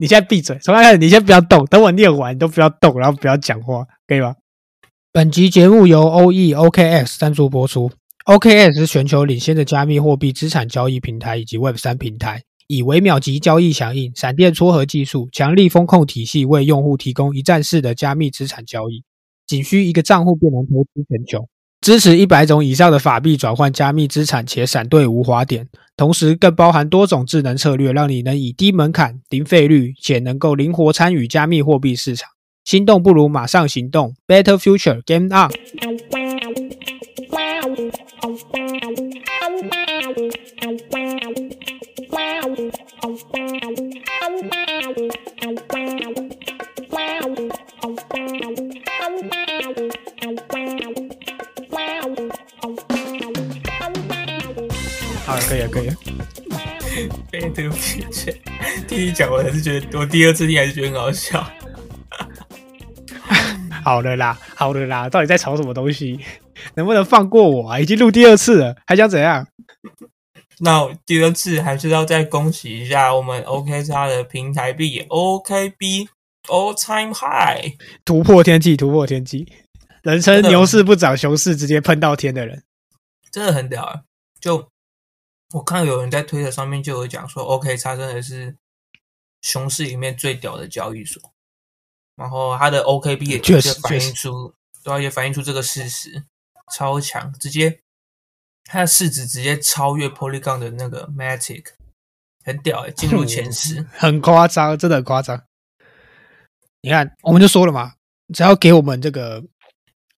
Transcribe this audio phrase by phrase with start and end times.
[0.00, 4.34] 你现在闭嘴，从开始你先不要动，等我念完你都不要动，然后不要讲话，可以吗？
[5.12, 7.90] 本集节目由 OE OKX 赞助播出。
[8.24, 19.04] OKX 是全球领先的加密货币资产交易平台以及 Web 三平台，以微秒级交易响应、闪电撮合技术、强力风控体系，为用户提供一站式的加密资产交易，
[19.46, 21.46] 仅需一个账户便能投资全球。
[21.80, 25.66] 支持一百种以上的法币转换加密资产，且闪对无滑点，
[25.96, 32.28] 同时更包含多种智能策略，让你能以低门槛、零费率且能够灵活参与加密货币市场。
[32.64, 35.50] 心动不如马上行动，Better Future Game On！
[55.30, 55.94] 好了，可以了，可以了。
[57.30, 58.34] 被这个骗钱，
[58.88, 61.48] 听你讲，我还是觉得我第二次听还是觉得很好笑。
[63.84, 66.18] 好了啦，好了啦，到底在吵什么东西？
[66.74, 67.78] 能不能放过我啊？
[67.78, 69.46] 已经录第二次了，还想怎样？
[70.58, 76.08] 那第二次还是要再恭喜一下我们 OK 叉的平台币 OKB
[76.48, 79.46] All Time High 突破天际，突破天际，
[80.02, 82.64] 人称牛市不涨，熊市直接喷到天的人，
[83.30, 84.00] 真的很屌啊！
[84.40, 84.68] 就
[85.52, 88.56] 我看有人在推特上面就有讲说，OK 叉真的是
[89.42, 91.20] 熊市里面最屌的交易所。
[92.16, 94.52] 然后它的 OKB 也确实反映出，
[94.84, 96.24] 对，也反映出这个事实，
[96.70, 97.80] 超强，直接
[98.64, 101.64] 它的市值直接超越 Polygon 的那个 Matic，
[102.44, 105.42] 很屌哎，进入前 十，很夸张，真的很夸张。
[106.82, 107.94] 你看，我们就说了嘛，
[108.34, 109.42] 只要给我们这个，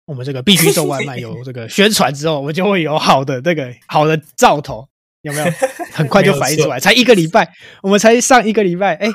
[0.05, 4.89] 我们这个必须送外卖有这个宣传之后，我们就会有好的这个好的兆头，
[5.21, 5.45] 有没有？
[5.93, 9.07] 很快就反应出来，才一个礼拜，我们才上一个礼拜，哎。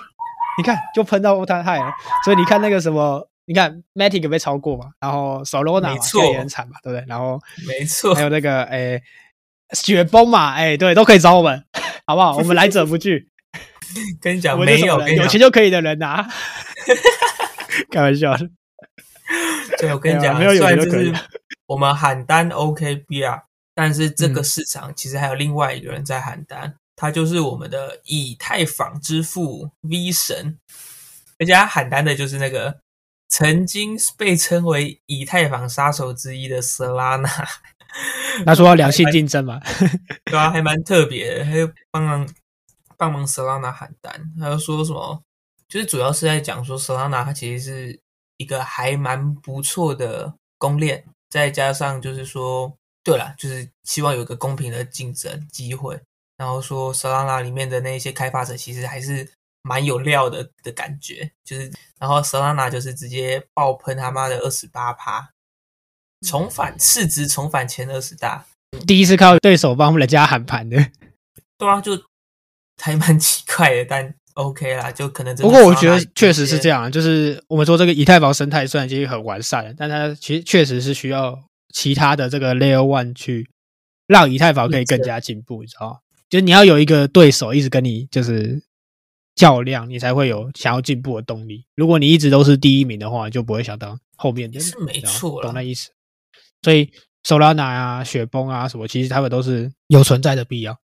[0.59, 1.93] 你看，就喷到欧太害了，
[2.25, 5.93] 所以你看那个什么，你看 Matic 被超过嘛，然后 Solana
[6.33, 7.05] 也很惨嘛，对不对？
[7.07, 9.03] 然后没错，还有那个诶
[9.73, 11.63] 雪崩嘛，哎，对，都可以找我们，
[12.09, 12.39] 好不好？
[12.39, 13.29] 我们来者不拒。
[14.19, 16.27] 跟你讲，没有有钱就可以的人啊，
[17.93, 18.49] 开玩笑的。
[19.79, 21.13] 对，我跟你讲，没有有钱就可以。
[21.67, 23.43] 我们喊单 OKB 啊，
[23.77, 26.75] 但是这个市场其实还有另外一个人在喊单。
[26.97, 30.59] 他就是我们的以太坊之父 V 神，
[31.39, 32.81] 而且他喊单的就是那个
[33.29, 37.29] 曾经被称为以太坊杀手之一的 Solana。
[38.45, 39.61] 他说要良性竞争嘛，
[40.25, 42.29] 对啊，还蛮特别的，他就帮忙
[42.97, 45.23] 帮忙 Solana 喊单，他就说什么，
[45.69, 48.01] 就是主要是在讲说 Solana 它其实是
[48.37, 52.77] 一个还蛮不错的公链，再加上就是说，
[53.07, 55.99] 对了，就是希望有一个公平的竞争机会。
[56.37, 59.27] 然后说，Solana 里面的那些开发者其实还是
[59.63, 65.31] 蛮有料的的感觉，就是，然后 Solana 就是直接爆喷他妈的二十八趴，
[66.27, 68.45] 重返市值重返前二十大，
[68.87, 70.77] 第一次靠对手帮人家喊盘的，
[71.57, 71.93] 对啊，就
[72.83, 75.35] 还蛮奇怪的，但 OK 啦，就可能。
[75.37, 81.43] 不过我觉得确实是这样，就是我们说这个以太坊生态虽然已经很完善了，但它其实确实是需要
[81.77, 83.51] 其他的这个 Layer One 去
[84.07, 85.99] 让以太坊可以更加进步，你知道吗？
[86.31, 88.63] 就是你要有一个对手一直跟你就是
[89.35, 91.67] 较量，你才会有想要进步的动力。
[91.75, 94.59] 如果你一直都是第一名的话，就不会想到后面的。
[94.59, 95.91] 是没错，懂那意思。
[96.63, 96.91] 所以
[97.23, 100.79] ，Solana 啊、雪崩啊什么，其实他们都是有存在的必要。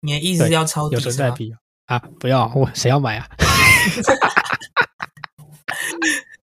[0.00, 1.98] 你的意思要抄有存在必要啊？
[2.18, 3.28] 不要，我谁要买啊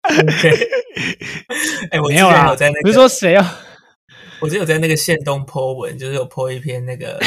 [1.90, 3.60] 哎，我没有啊，在那不是说谁啊。
[4.40, 7.18] 我只有在那个县东 po 文，就是有 po 一篇那个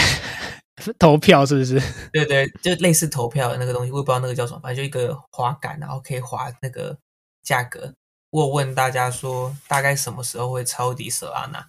[0.99, 1.81] 投票，是不是？
[2.13, 6.97] 对对，就类似投票的那个东西，我也不知道那个叫什么，反正就一个滑杆，然后可以滑那个
[7.43, 7.93] 价格。
[8.29, 11.63] 我问大家说，大概什么时候会抄底 Solana？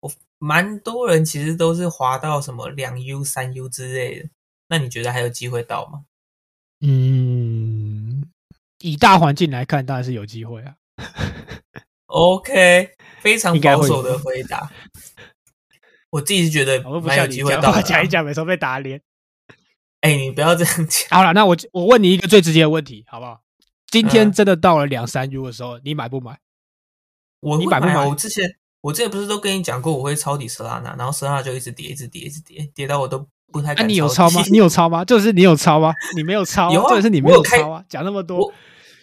[0.00, 4.28] 我蛮多人其实都是滑到什么两 U、三 U 之类的。
[4.68, 6.02] 那你觉得还有机会到吗？
[6.82, 7.45] 嗯，
[8.90, 10.74] 以大环境来看，当然是有机会啊。
[12.06, 12.90] OK。
[13.20, 14.70] 非常保守的回答，
[16.10, 17.80] 我自己是觉得蛮有机会到。
[17.82, 19.00] 讲一讲，每次被打脸。
[20.00, 21.08] 哎，你不要这样讲。
[21.10, 23.40] 好了，那我我问你一个最直接的问题，好不好？
[23.90, 26.38] 今天真的到了两三 U 的时候，你买不买？
[27.40, 28.06] 我你买不买？
[28.06, 28.44] 我之前
[28.82, 33.74] 我之前不是都跟你讲过，我会抄底 Solana，然后 Solana 就一直跌，一直跌，一直跌，跌到我都不太。
[33.74, 34.40] 那你有抄吗？
[34.52, 35.04] 你有抄吗？
[35.04, 35.92] 就是你有抄吗？
[36.14, 37.84] 你没有抄，有者是你没有抄啊？
[37.88, 38.52] 讲那么多。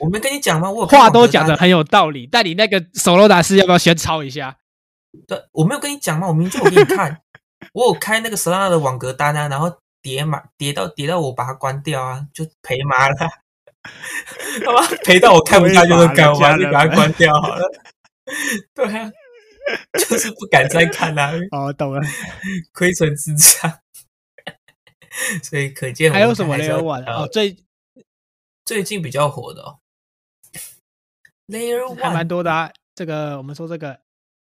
[0.03, 0.69] 我没跟你讲吗？
[0.69, 4.57] 我话都讲的很有道理，但你那个手罗达斯要不要先抄一下？
[5.27, 6.27] 对，我没有跟你讲吗？
[6.27, 7.21] 我明天我给你看，
[7.73, 9.71] 我有开那个 Solana 的网格单啊，然后
[10.01, 13.15] 叠码叠到叠到我把它关掉啊，就赔麻了。
[14.63, 17.61] 他妈赔到我看不下去就干，我把就把它关掉好了。
[18.73, 19.11] 对啊，
[20.09, 21.31] 就是不敢再看啦。
[21.51, 22.01] 哦，懂了，
[22.73, 23.81] 亏损之差。
[25.44, 27.57] 所以可见还有什么 Layer One 哦，最
[28.65, 29.79] 最近比较火的哦
[31.48, 32.72] ，Layer One 还蛮多的啊。
[32.95, 34.00] 这个我们说这个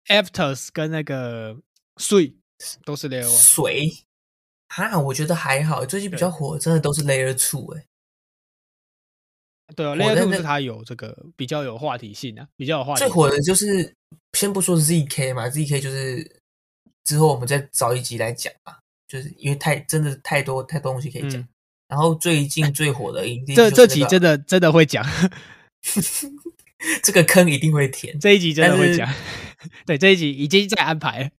[0.08, 1.58] Afters 跟那个
[1.98, 2.36] 水
[2.86, 3.38] 都是 Layer One。
[3.38, 4.06] 水
[4.70, 5.86] 哈，我觉得还好。
[5.86, 7.86] 最近比较火，真的都是 Layer Two 哎。
[9.76, 13.00] 对啊，Layer Two 是它有这个比较有话题性啊，比较有话题。
[13.00, 13.94] 最火的就是
[14.34, 16.42] 先不说 ZK 嘛，ZK 就是
[17.04, 18.80] 之后我们再找一集来讲吧。
[19.08, 21.44] 就是因为太真的太多太多东西可以讲，
[21.88, 25.04] 然后最近最火的一定这这集真的真的会讲，
[27.02, 29.08] 这个坑一定会填，这一集真的会讲，
[29.86, 31.32] 对这一集已经在安排。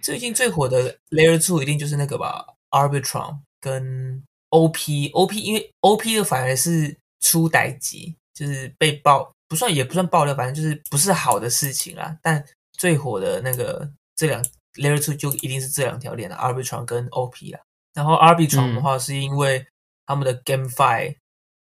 [0.00, 12.16] 最近最火的 Layer Two 一定就是那个吧，Arbitrum 跟 OP，OP 因为 OP 的反而是出歹集，就是被爆不算也不算爆料，反正就是不是好的事情啦。
[12.22, 14.44] 但最火的那个这两。
[14.74, 17.58] Layer Two 就一定是这两条链的 Arbitrum 跟 OP 啦。
[17.94, 19.66] 然后 Arbitrum 的话，是因为
[20.06, 21.16] 他们的 GameFi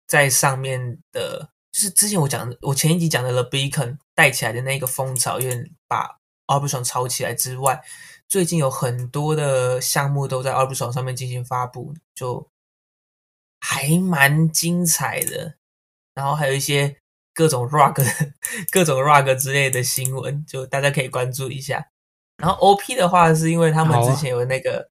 [0.07, 7.81] 在上面的，就是之前我讲，我前一集讲的 The Beacon 带起来的那个风潮，有点把 Arbitrum 炒起来之外，
[8.27, 12.49] 最近有很多的项目都在 Arbitrum 上面进行发布，就
[13.59, 15.55] 还蛮精彩的。
[16.13, 16.97] 然后还有一些
[17.33, 18.03] 各种 Rug、
[18.69, 21.87] 各种 Rug 之类的新闻，就大家可以关注一下。
[22.35, 24.89] 然后 O P 的话，是因为他们之前有那个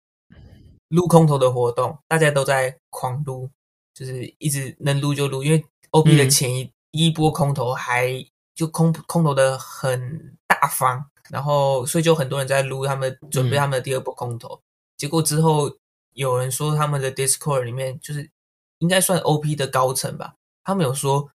[0.89, 3.51] 撸空投的活动，大家都在狂撸，
[3.93, 5.45] 就是一直能撸就撸。
[5.45, 14.61] 因为 O P 的前一一波空投还就空空投的很大方，然后所以就很多人在撸，他们准备他们的第二波空投。
[14.97, 15.77] 结果之后
[16.13, 18.31] 有人说他们的 Discord 里面，就是
[18.79, 20.35] 应该算 O P 的高层吧，
[20.65, 21.31] 他们有说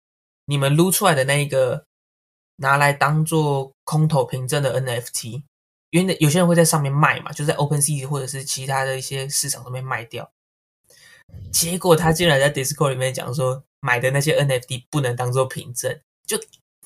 [0.45, 1.85] 你们撸出来的那一个
[2.57, 5.43] 拿来当做空投凭证的 N F T。
[5.91, 10.31] 因为有些人会在上面卖嘛，就在 Open Sea 或者是其他的一些市场上面卖掉。
[11.51, 16.37] 结果他竟然在 Discord 里面讲说，买的那些 NFT 不能当做凭证，就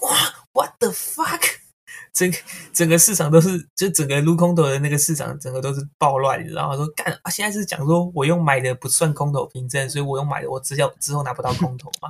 [0.01, 0.09] 哇
[0.51, 1.41] ，What the fuck！
[2.11, 2.37] 整个
[2.73, 6.75] 整个市场都是，就整个撸空头的那个市场，整个都是暴乱，你知道吗？
[6.75, 12.09] 说干啊，现在是讲说我用买的不算空头凭证，所以我用买的我只要之后拿不到空头嘛，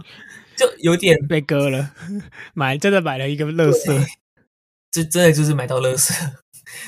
[0.56, 1.92] 就有点 被割了。
[2.54, 4.00] 买真的买了一个乐色，
[4.90, 6.14] 这真的就是买到乐色。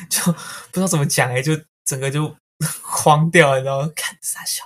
[0.09, 2.33] 就不知道怎么讲哎，就整个就
[2.81, 4.63] 慌掉了，然后看傻笑。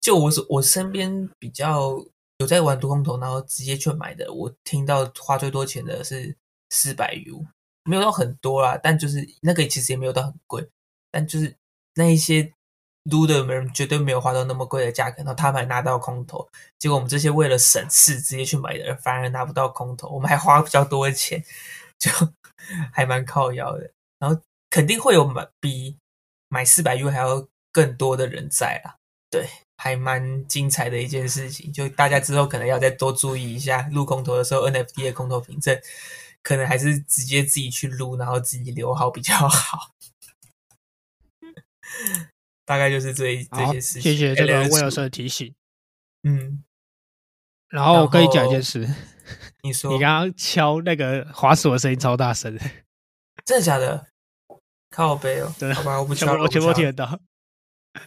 [0.00, 2.04] 就我我身边比较
[2.44, 6.36] 有在玩多空头，然后直接去买的，我听到花最多钱的是
[6.68, 7.46] 四百 U，
[7.84, 10.68] 没有到很多啦，但就是那个其实也没有到很贵，
[11.10, 11.56] 但就是
[11.94, 12.52] 那一些
[13.04, 16.46] 撸的人绝对没有花到那么贵的价格，然后他们还拿到空头，
[16.78, 21.42] 结果我们这些为了省事直接去买的反而拿不到空头，我们还花比较多的钱，
[21.98, 22.10] 就
[22.92, 23.90] 还蛮靠腰的。
[24.18, 24.40] 然后
[24.70, 25.96] 肯定会有买比
[26.48, 28.96] 买四百 U 还要更多的人在啦，
[29.30, 31.72] 对，还蛮精彩的一件事情。
[31.72, 35.78] 就大家之后可能要再多注意一下，录空投的时候 NFT 的空投凭证，
[36.42, 39.94] 可能还是直接自己去录，然后自己留好比较好。
[42.64, 44.02] 大概就是这这些事情。
[44.02, 45.54] 谢谢这个威尔森的提醒。
[46.22, 46.64] 嗯，
[47.68, 48.88] 然后我跟你讲一件事，
[49.62, 52.58] 你说你刚刚敲那个滑鼠的声音超大声。
[53.44, 54.06] 真的假的？
[54.90, 57.20] 靠背哦，好吧，我不敲，我全部听得到。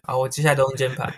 [0.03, 1.13] 好，我接下来都用键盘。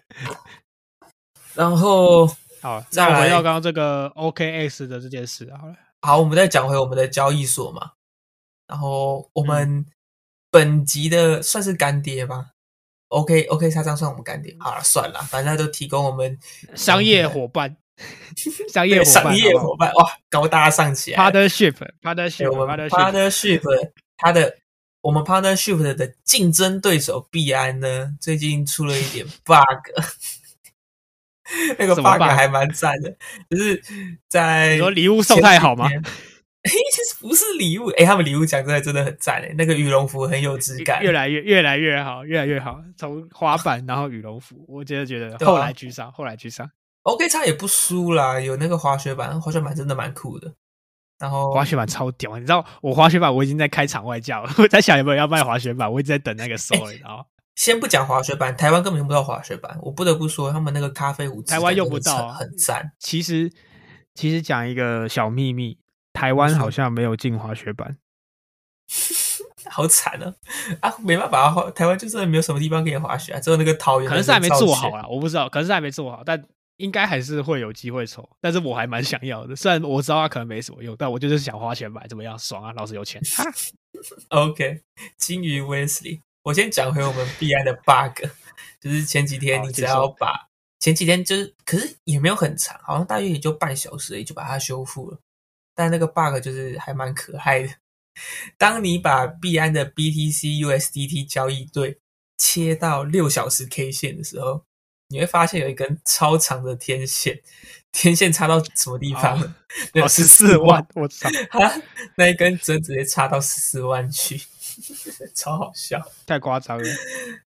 [1.55, 2.27] 然后，
[2.61, 5.75] 好，再回到刚刚这个 OKX 的这件事，好了。
[6.01, 7.91] 好，我们再讲回我们的交易所嘛。
[8.67, 9.85] 然后，我们
[10.51, 12.47] 本集的算是干爹吧
[13.09, 14.55] ？OK，OK，他这样算我们干爹。
[14.59, 16.37] 好了，算了，反正都提供我们
[16.75, 17.75] 商业伙伴。
[18.71, 21.21] 商业商业伙伴哇，高大上起来。
[21.21, 24.55] Partnership，Partnership，Partnership，他的
[25.01, 30.03] 我们 Partnership 的竞争对手币安呢，最近出了一点 bug，
[31.77, 33.15] 那个 bug 还蛮赞的，
[33.49, 33.81] 就是
[34.27, 35.89] 在说礼物送太好吗？
[36.65, 42.83] 其实不是礼物，哎，他们礼物讲真的真的很赞诶，那个羽绒服很有质感，越来越越来越好，越来越好。
[42.97, 46.69] 从滑板然后羽绒服，我真的觉得后来居上，后来居上。
[47.03, 50.53] OK 叉也不输啦，有那个滑雪板，滑雪板真的蛮酷的。
[51.19, 62.93] 然后滑雪板超屌，你知道我滑雪板我已经在开场外叫了，我在想有没有要卖滑雪板，我一直在等那个收，你知道先不讲滑雪板，台湾根本用不到滑雪板，我不得不说他们那个咖啡壶，台湾用不到，很赞。
[62.99, 63.51] 其实
[64.15, 65.77] 其实讲一个小秘密，
[66.13, 67.97] 台湾好像没有进滑雪板。
[69.69, 70.33] 好惨啊！
[70.79, 76.41] 啊，没办法啊，台湾就真的没有什么地方可以滑雪啊，只有那个桃园，可能是还没做好啊，我不知道，可能是还没做好，但
[76.79, 78.27] 应该还是会有机会抽。
[78.41, 82.37] 但是我还蛮想要的，虽然我知道它可能没什么用，但我就是想花钱买，怎么样？
[82.39, 82.71] 爽啊！
[82.73, 83.21] 老子有钱。
[84.29, 84.81] OK，
[85.17, 88.25] 金鱼 Wesley，我先讲回我们币安的 bug，
[88.79, 90.47] 就是前几天你只要把
[90.79, 95.19] 前几天就是，可是也没有很长，好像大约也就半小时而已就把它修复了。
[95.75, 97.69] 但那个 bug 就是还蛮可爱的。
[98.57, 101.99] 当你把币安的 BTC USDT 交易对
[102.37, 104.65] 切到六小时 K 线的时候，
[105.09, 107.41] 你会发现有一根超长的天线，
[107.91, 109.39] 天线插到什么地方？
[109.41, 109.53] 哦
[109.91, 111.81] 对哦，十四万，我操， 它
[112.15, 114.39] 那一根针直接插到十四万去，
[115.35, 115.99] 超好笑。
[116.25, 116.83] 太夸张了。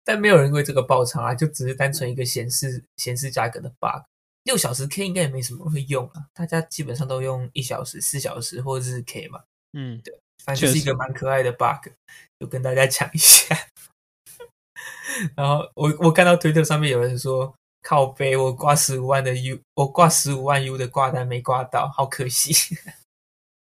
[0.04, 4.02] 但没有人为这个爆仓啊，就只是单纯一个显示显示价格的 bug。
[4.44, 9.40] 六小时 K 应该也没什么人会用啊，大家基本上都用一小时、四小时或者是 K 嘛，
[9.72, 10.02] 嗯，
[10.44, 11.90] 反正就是一个蛮可爱的 bug，
[12.40, 13.56] 就跟大家讲一下。
[15.36, 22.54] 然后我我看到推特上面有人说，靠背我挂十五万的 U，我挂十五万 U 的挂单没挂到，好可惜。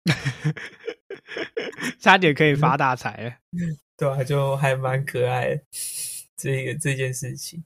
[2.01, 3.33] 差点可以发大财了。
[3.97, 5.63] 对啊，就还蛮可爱的
[6.37, 7.65] 这个这件事情。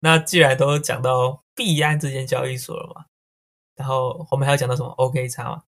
[0.00, 3.04] 那既然都讲到币安这间交易所了嘛，
[3.76, 5.62] 然后我们还要讲到什么 OK 叉嘛？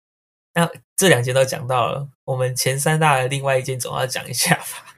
[0.54, 4.91] 那这两间都讲到了，我们前三大的另外一间总要讲一下吧？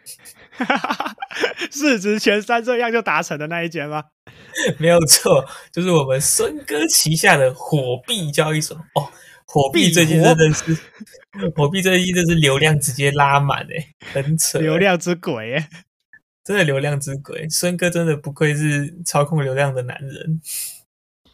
[1.71, 4.05] 市值前三这样就达成的那一间吗？
[4.79, 9.11] 没有错，就是我们孙哥旗下的火币交易所哦。
[9.47, 10.77] 火币最近真的是，
[11.55, 15.69] 火币最近真是流量直接拉满诶、很扯、流量之鬼哎，
[16.43, 20.41] 真的流量之鬼，孙哥真的不愧是操控流量的男人。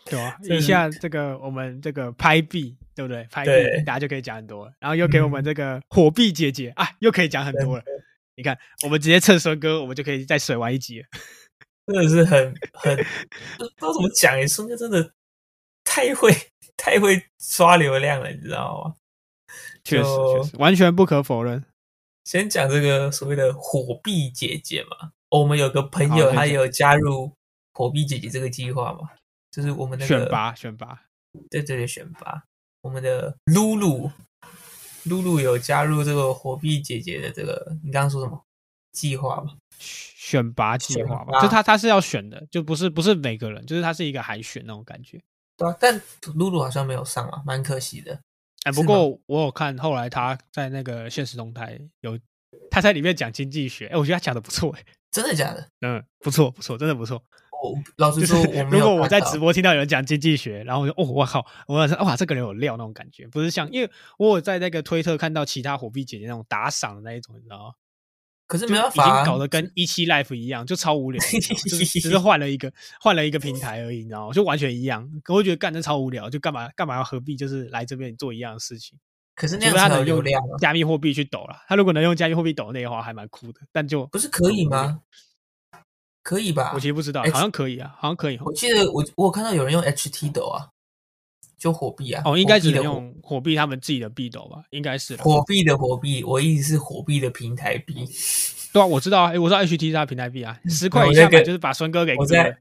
[0.06, 0.38] 对吧？
[0.42, 3.26] 这一下这个我们这个拍币，对不对？
[3.30, 3.52] 拍币
[3.86, 7.84] 大家就可以讲很多了，然后又给我们这个火币姐姐啊，又可以讲很多了。
[8.36, 11.06] 你看，我们直接蹭孙哥，我们就可以再水玩一集了。
[11.86, 12.96] 真的是很很
[13.58, 15.12] 不知道怎么讲诶，孙哥真的
[15.82, 16.32] 太会
[16.76, 18.94] 太会刷流量了，你知道吗？
[19.82, 21.64] 确实，确实，完全不可否认。
[22.24, 27.34] 先讲这个所谓的火币姐姐嘛，我们有个朋友他有加入
[27.72, 29.10] 火币姐姐这个计划嘛，
[29.50, 31.06] 就是我们那个选拔，选拔，
[31.50, 32.44] 对对对选拔，
[32.82, 34.12] 我们的露露
[35.04, 38.44] 露露有加入这个火币姐姐的这个，你刚刚说什么
[38.92, 39.56] 计划吗？
[39.78, 45.20] 选拔计划选拔嘛，就他他是要选的，就不是不是每个人，就是他是一个海选那种感觉。
[45.56, 46.00] 对啊，但
[46.34, 48.20] 露露好像没有上啊，蛮可惜的。
[48.64, 52.18] 哎，不过我有看后来他在那个现实动态有
[52.70, 55.66] 他在里面讲经济学，哎，我觉得他讲的不错，哎，真的假的？
[55.80, 57.22] 嗯，不错不错，真的不错。
[57.62, 67.74] 我老实就是说，我没有如果我在直播听到有人讲经济学，然后我就哦，我靠，我想说哇，这个人有料那种感觉，不是像因为我有在那个推特看到其他火币姐姐那种打赏的那一种，你知道吗？
[68.46, 74.32] 可是没办法、啊，经搞得跟一期 life 一样，就超无聊，就是只是换了一个换了一个平台而已，你知道吗？
[74.32, 75.08] 就完全一样。
[75.22, 78.98] 可我觉得干这超无聊，就干嘛干嘛要何必就是来这边做一样的事情？
[79.36, 83.60] 可是那除样才有非他能用流量啊，加密货币去抖了，他如果能用加密货币抖那的话，还蛮酷的。
[83.70, 85.00] 但就不是可以吗？
[86.22, 86.72] 可以吧？
[86.74, 88.42] 我其实不知道，H- 好像可以啊，好像可以哦。
[88.46, 90.68] 我记得我我有看到有人用 HT 抖啊，
[91.58, 92.22] 就火币啊。
[92.24, 94.62] 哦，应该只能用火币他们自己的币斗吧？
[94.70, 98.06] 应该是火币的火币，我意思是火币的平台币。
[98.72, 102.56] 对啊，我知道啊，诶我知道 HT 是他平台币啊， 十块以下买就是把孙哥给割我在了。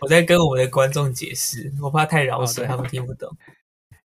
[0.00, 3.28] 我在跟我们的观众解释，我怕太饶舌，哦他们听不懂。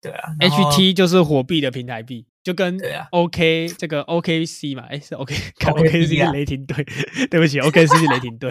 [0.01, 2.77] 对啊 HT 就是火币的平台币，就跟
[3.11, 6.27] OK 这个 OKC 嘛，哎是 OK，看 OKB OKC 啊。
[6.31, 6.83] 是雷霆队，
[7.29, 8.49] 对不起，OKC 是雷霆队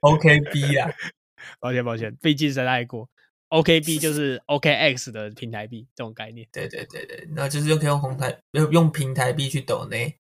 [0.00, 0.92] ，OKB 啊，
[1.60, 3.08] 抱歉抱歉，被晋升爱过。
[3.50, 10.16] OKB 就是 OKX 的平台币这种概念，对对对对，那就是用可以用红台用用平台币去抖内，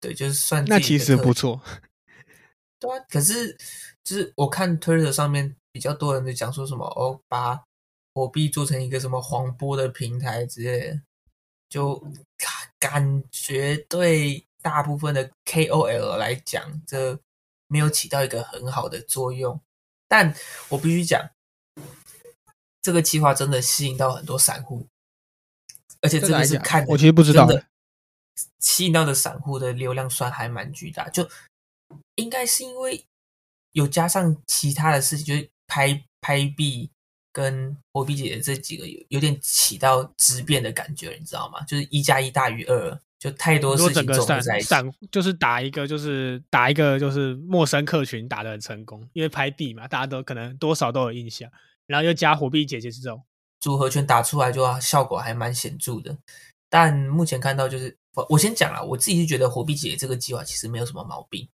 [0.00, 1.60] 对，就是算那其实不错。
[2.80, 3.54] 对啊，可是
[4.02, 7.62] 就是我看 Twitter 上面比较多人在讲说什么哦，把
[8.14, 11.00] 火币做成一个什么黄波的平台之类的，
[11.74, 12.00] 就
[12.78, 17.18] 感觉对大部分的 KOL 来讲，这
[17.66, 19.60] 没有起到一个很好的作用。
[20.06, 20.32] 但
[20.68, 21.30] 我必须讲，
[22.80, 24.86] 这个计划真的吸引到很多散户，
[26.00, 27.66] 而且真的是看我其实不知道的
[28.60, 31.28] 吸引到的散户的流量算还蛮巨大，就
[32.14, 33.04] 应该是因为
[33.72, 36.92] 有加上其他的事情，就是拍拍币
[37.34, 41.60] 跟火币姐姐这几个有有点起到质变的感觉，你知道吗？
[41.64, 44.66] 就是一加一大于二，就太多说事情整个散综合在一起。
[44.68, 51.50] 散就是打一个就是打一个就是陌生客群打的很成功，因为拍币嘛，大家都可能多少都有印象，
[51.88, 53.20] 然后又加火币姐姐这种，
[53.58, 56.16] 组合拳打出来就效果还蛮显著的。
[56.70, 61.48] 但目前看到就是我我先讲了，我自己是觉得火币姐这个计划其实没有什么毛病，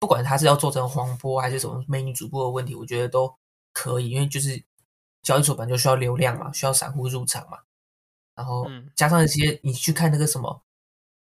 [0.00, 3.32] 不管他是要做成黄波还是什么美女主播的问题，我觉得都
[3.72, 4.60] 可以，因为就是
[5.22, 7.58] 交易所本来就需要流量嘛，需要散户入场嘛，
[8.34, 8.90] 然后嗯。
[8.96, 10.62] 加上一些你去看那个什么，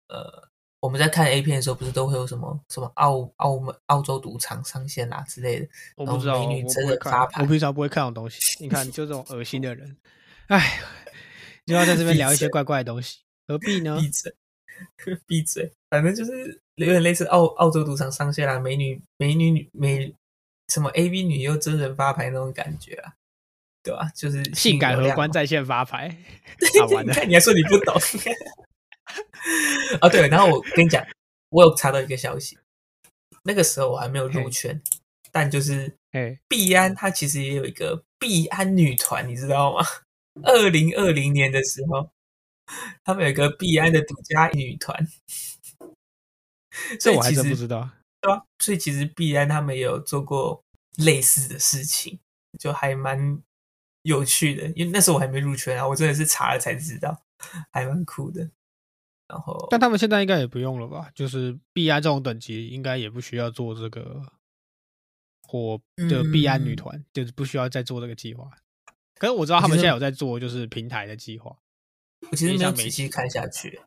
[0.08, 0.48] 呃，
[0.80, 7.42] 我们在看 A 片的时候，不是都会有什么什么澳澳门澳洲赌场上线啦之类的，我不知道，美女真人发牌。
[7.42, 8.40] 我平常不会看这种东西。
[8.62, 9.96] 你看，就这种恶心的人，
[10.46, 10.80] 哎，
[11.66, 13.98] 就要在这边聊一些怪怪的东西，何必呢？
[14.00, 14.34] 闭嘴，
[15.26, 20.14] 闭嘴，反正就是有点类似澳澳洲赌场上线啦，美女美女女美
[20.68, 23.14] 什么 A V 女优真人发牌那种感觉啊，
[23.82, 24.10] 对吧？
[24.14, 25.42] 就是性感荷官在。
[25.42, 26.08] 在线发牌，
[26.80, 27.12] 好玩的。
[27.12, 27.94] 你看，你还说你不懂。
[30.00, 31.04] 啊，对，然后我跟你讲，
[31.50, 32.58] 我有查到一个消息，
[33.44, 34.82] 那个时候我还没有入圈，
[35.30, 39.84] 但就是哎，币安它其实也有一个币安女团，你知道吗？
[40.42, 42.10] 二零二零年的时候，
[43.04, 45.08] 他们有一个币安的独家女团，
[47.00, 47.88] 所以我还真不知道。
[48.20, 50.62] 对啊，所以其实币安他们也有做过
[50.96, 52.18] 类似的事情，
[52.58, 53.40] 就还蛮
[54.08, 54.66] 有趣的。
[54.74, 57.22] 因为那时候我还没入圈啊，我真的是查了才知道，
[57.70, 58.50] 还蛮酷的。
[59.28, 61.10] 然后，但他们现在应该也不用了吧？
[61.14, 64.22] 就是 B 安这种等级，应该也不需要做这个
[65.42, 68.50] 火的 B 安女嗯团，就是不需要再做这个计划。
[69.16, 71.58] 可是我知道他们现在有在做，就是平台的计划。
[72.30, 73.80] 我其实没有仔细看下去，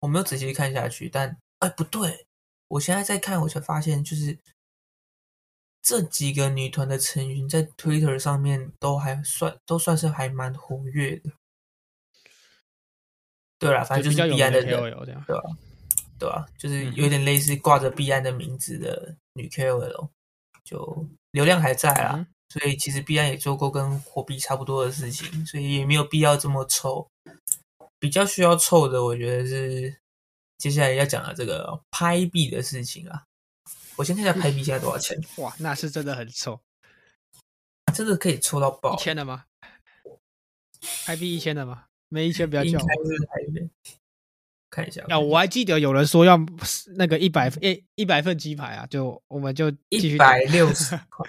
[0.00, 2.26] 我没有仔细看下去，但哎，不对，
[2.66, 4.36] 我现在在看，我才发现就是
[5.88, 11.30] 这几个女团的成员在 Twitter 上面都还算都算是还蛮活跃的。
[13.58, 15.24] 对啦，反正就是比较有名的币安的人。
[15.26, 15.42] 对吧、
[16.18, 20.10] 对吧、就是嗯有点类似挂着币安的名字的女 KOL，
[20.62, 22.16] 就流量还在啦。
[22.16, 27.06] 嗯所以其实币安也做过跟货币差不多的事情，所以也没有必要这么臭。
[27.98, 29.98] 比较需要臭的，我觉得是
[30.58, 33.24] 接下来要讲的这个拍币的事情啊。
[33.98, 36.60] 我先看一下拍币现在多少钱，哇，那是真的很臭。
[37.92, 39.44] 真的可以抽到爆一，千的吗？
[41.04, 41.86] 拍币一千的吗？
[42.08, 42.78] 没一千不要叫
[44.70, 45.04] 看一下。
[45.08, 46.38] 啊，我还记得有人说要
[46.94, 51.28] 那个一百一一百份鸡排啊，就我们就一百六十 块。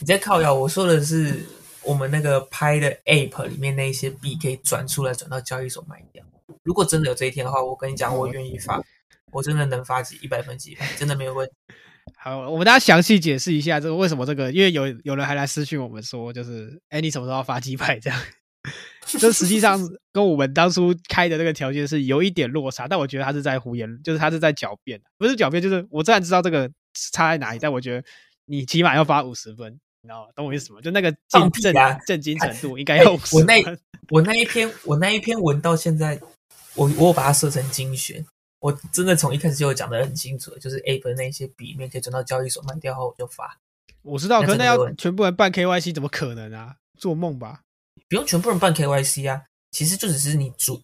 [0.00, 1.46] 你在靠谣，我说的是
[1.84, 6.24] 我们那个拍的 App 里面那一些币可以转出来，转到交易所卖掉。
[6.64, 8.82] 如果真的有这一天的话，我跟你讲，我愿意发，
[9.30, 11.54] 我真的能发几一百分鸡排，真的没有问题。
[12.16, 18.20] 好，我们大家详细解释一下这个为什么这个，因为有有人还来私讯我们说，就是哎，你什么时候要发鸡排这样？
[19.06, 19.80] 这实际上
[20.12, 26.70] 跟我们当初开的那个条件是有一点落差，但我觉得他是在胡言，就是他是在狡辩，不是狡辩，就是我虽然知道这个
[27.12, 28.06] 差在哪里，但我觉得
[28.44, 30.28] 你起码要发五十分，你知道吗？
[30.36, 30.80] 懂我意思吗？
[30.82, 31.74] 就那个震震
[32.06, 33.78] 震惊程度应该要哎50我那分
[34.10, 36.20] 我那一篇我那一篇文到现在，
[36.74, 38.24] 我我有把它设成精选，
[38.60, 43.58] 我真的从一开始就有讲的很清楚，就是 A 本那些笔面可以转到交易所卖掉后，我就发，
[44.02, 46.76] 我知道，可是那要全部人办 KYC 怎么可能啊？
[46.98, 47.62] 做梦吧！
[48.08, 50.82] 不用全部人办 KYC 啊，其实就只是你主，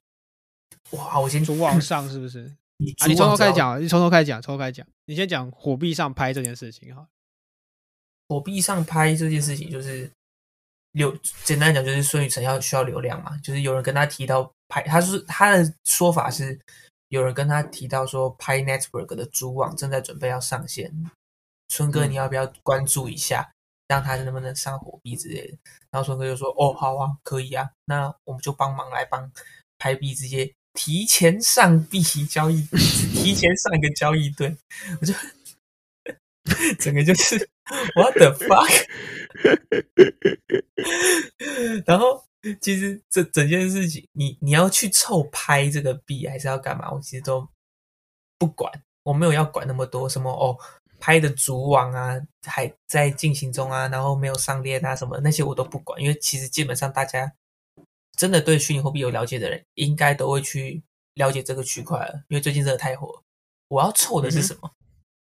[0.91, 2.51] 哇，我先主网上是不是？
[2.79, 4.87] 你啊，你从头开始讲，你从头开始讲，从头开始讲。
[5.07, 7.07] 你先讲火币上拍这件事情哈。
[8.29, 10.11] 火币上拍这件事情，就是
[10.93, 16.59] 流简单讲就是孙宇晨要需要流量嘛，就是有人跟他提到拍，他是他的说法是
[17.09, 20.92] 有人跟他提到说拍 Network 的主网正在准备要上线，
[21.69, 23.53] 春哥嗯你要不要关注一下，
[23.88, 25.59] 让他能不能上火币之类的？
[25.90, 29.31] 然后春哥就说哦好啊，可以啊，那我们就帮忙来帮
[29.79, 32.62] 拍币直接提前上币交易，
[33.14, 34.57] 提前上一个交易对，
[35.01, 35.14] 我就
[36.79, 37.49] 整个就是
[37.97, 38.87] what the fuck。
[41.87, 42.25] 然后
[42.57, 46.91] 其实这整件事情，你你要去凑拍这个币，还是要干嘛？
[46.93, 47.49] 我其实都
[48.39, 48.71] 不管，
[49.03, 50.57] 我没有要管那么多，什么哦
[50.99, 57.33] 拍的主网啊还在进行中啊，然后没有上链啊什么那些我都不管，因为其实基本上大家
[58.17, 60.83] 真的对虚拟货币有了解的人，应该都会去
[61.15, 63.23] 了解这个区块了，因为最近真的太火了。
[63.69, 64.73] 我要凑的是什么？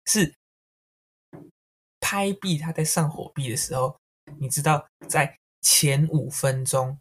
[0.06, 0.34] 是
[2.02, 3.96] 拍币，它在上火币的时候，
[4.38, 7.00] 你知道在前五分钟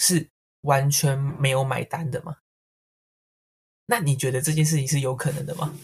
[0.00, 0.26] 是
[0.62, 2.38] 完全没有买单的吗？
[3.86, 5.76] 那你觉得这件事情是有可能的吗？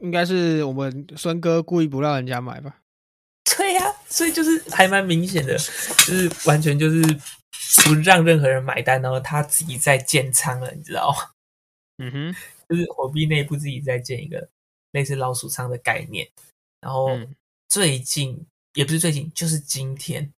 [0.00, 2.80] 应该是我们孙哥故意不让人家买吧？
[3.56, 7.02] 对呀、所以就是还蛮明显的，就是完全就是
[7.84, 11.30] 不让任何人买单，然后他自己在建仓了，你知道吗？
[11.98, 12.36] 嗯哼，
[12.68, 14.48] 就是火币内部自己在建一个
[14.92, 16.28] 类似老鼠仓的概念。
[16.80, 17.34] 然后嗯
[17.68, 20.30] 最近、也不是最近，就是今天，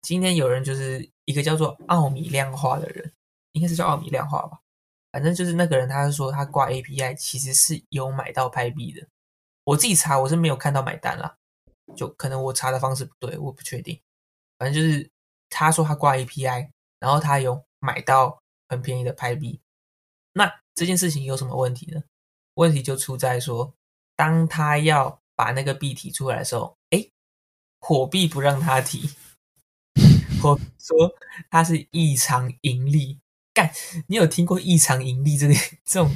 [0.00, 3.12] 今天有人就是一个叫做奥米量化的人，
[3.52, 4.58] 应该是叫奥米量化吧，
[5.12, 9.06] 反正就是那个人，他是说他挂 API 其实是有买到拍币的。
[9.64, 11.36] 我自己查我是没有看到买单啦，
[11.94, 14.00] 就可能我查的方式不对，我不确定。
[14.58, 15.08] 反正就是
[15.48, 19.60] 他说他挂 API，然后他有买到很便宜的拍币。
[20.32, 22.02] 那这件事情有什么问题呢？
[22.54, 23.72] 问题就出在说，
[24.16, 27.08] 当他要把那个币提出来的时候，哎，
[27.80, 29.10] 火币不让他提。
[30.42, 31.14] 我说
[31.50, 33.18] 它是异常盈利，
[33.54, 33.70] 干，
[34.08, 36.14] 你有听过异常盈利这个这种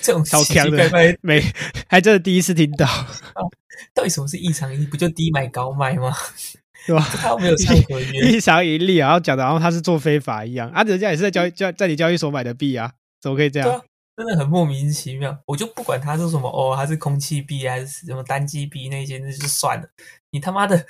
[0.00, 0.90] 这种超强的？
[1.22, 1.42] 没，
[1.88, 2.86] 还真的第一次听到。
[3.94, 4.86] 到底什么是异常盈利？
[4.86, 6.14] 不就低买高卖吗？
[6.86, 7.04] 对吧？
[7.10, 13.84] 他没有唱合约，异常盈利，然后讲的，然后他是做非法一样啊，人家也是在交易交在你交易所买的币啊，怎么可以这样？
[14.16, 15.38] 真的很莫名其妙。
[15.46, 19.88] 我就不管他是什么哦，还是空气币还是什么单机币那些，那就算了。
[20.30, 20.86] 你他妈的！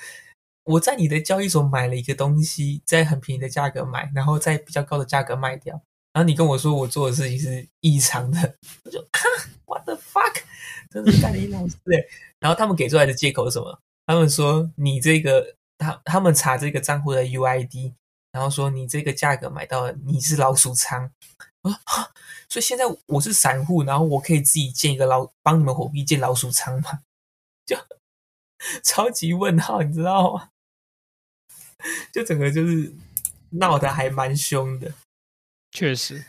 [0.69, 5.75] 我在你的交易所买了一个东西，在很便宜的价格买，然后在比较高的价格卖掉，
[6.13, 9.03] 然后你跟我说我做的事情是异常的， 我就
[9.65, 10.43] What the fuck，
[10.91, 12.05] 真是干你老师哎！
[12.39, 13.81] 然后他们给出来的借口是什么？
[14.07, 17.95] 他们说你这个他他们查这个账户的 UID，
[18.33, 21.11] 然后说你这个价格买到了，你是老鼠仓
[21.63, 21.73] 啊！
[22.49, 27.01] 所以现在我是散户，然后我可以自己建一个老帮你们火币建老鼠仓吗？
[27.65, 27.77] 就
[28.83, 30.51] 超级问号，你知道吗？
[32.13, 32.93] 就整个就是
[33.51, 34.93] 闹得还蛮凶的，
[35.71, 36.25] 确实，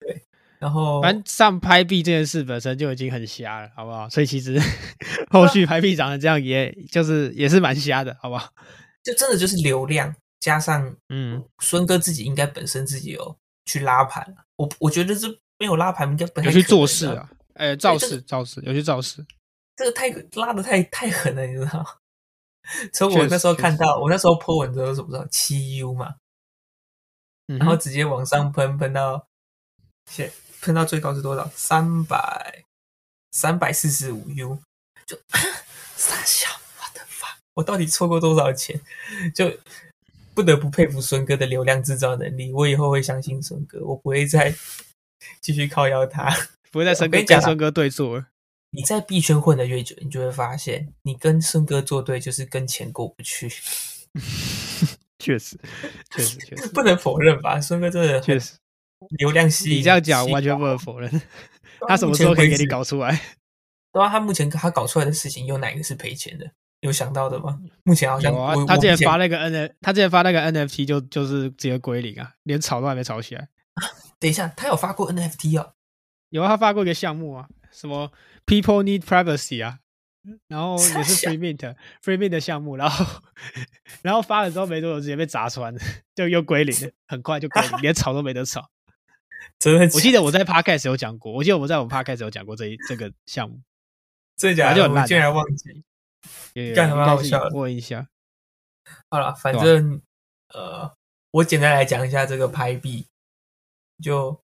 [0.00, 0.22] 对。
[0.58, 4.08] 然后反正上拍币这件事本身就已经很瞎了，好不好？
[4.10, 4.60] 所以其实
[5.30, 8.52] 后续拍币长得这样，也就是也是蛮瞎的，好不好？
[9.02, 13.34] 就真的就是流量加上，嗯，孙哥自己应该本身自己有
[13.64, 15.26] 去拉盘我我觉得这
[15.58, 19.24] 没有拉盘，应该本有去做事啊，哎，造势造势，有去造势，
[19.76, 21.99] 这个太拉的太太狠了，你知道
[22.84, 22.90] 吗？
[22.92, 26.14] 从我那时候看到，我那时候破文的时候什么时候七 U 嘛，
[27.46, 29.26] 然后直接往上喷，喷到
[30.10, 31.50] 现喷到最高是多少？
[31.54, 32.64] 三百
[33.32, 34.58] 三百四十五 U，
[35.06, 35.18] 就
[35.96, 37.28] 傻笑，我的妈！
[37.54, 38.80] 我到底错过多少钱？
[39.34, 39.58] 就
[40.34, 42.52] 不得不佩服孙哥的流量制造能力。
[42.52, 44.54] 我以后会相信孙哥，我不会再
[45.40, 46.30] 继续靠邀他，
[46.70, 48.24] 不会再跟孙哥对坐。
[48.70, 53.50] 你在币圈混的越久，你就会发现，你跟孙哥作对就是跟钱过不去。
[55.18, 55.58] 确实，
[56.10, 57.60] 确实，确实不能否认吧？
[57.60, 58.54] 孙哥真的确实
[59.18, 59.78] 流量吸引。
[59.78, 61.10] 你这样讲完全不能否认。
[61.88, 63.20] 他什么时候可以给你搞出来？
[63.92, 66.50] 对啊，他目前他搞出来的事情有哪个是赔钱的？
[66.80, 67.60] 有想到的吗？
[67.84, 68.32] 目前好像
[68.66, 73.48] 他之前发那个 N，他之前发那个 NFT 就就是直接归零啊，连炒都还没炒起来。
[74.18, 75.72] 等一下，他有发过 NFT 啊？
[76.30, 78.10] 有啊，他发过一个项目啊，什么
[78.50, 79.78] ？People need privacy 啊，
[80.48, 83.22] 然后也是 free mint，free mint 的项目，然后
[84.02, 85.72] 然后发了之后没多久直接被砸穿，
[86.16, 88.68] 就又归零了，很快就归零，连吵都没得炒。
[89.60, 89.84] 真的？
[89.94, 93.60] 我记得我在 podcast 有讲过，我记得我在我们 podcast 有讲过这一这个项目，
[94.36, 94.90] 真的假的？
[94.90, 97.48] 我竟然忘记，干什么好笑？
[97.54, 98.08] 问一下。
[99.10, 100.02] 好了，反正
[100.48, 100.92] 呃，
[101.30, 103.06] 我简单来讲一下这个拍币，
[104.02, 104.42] 就。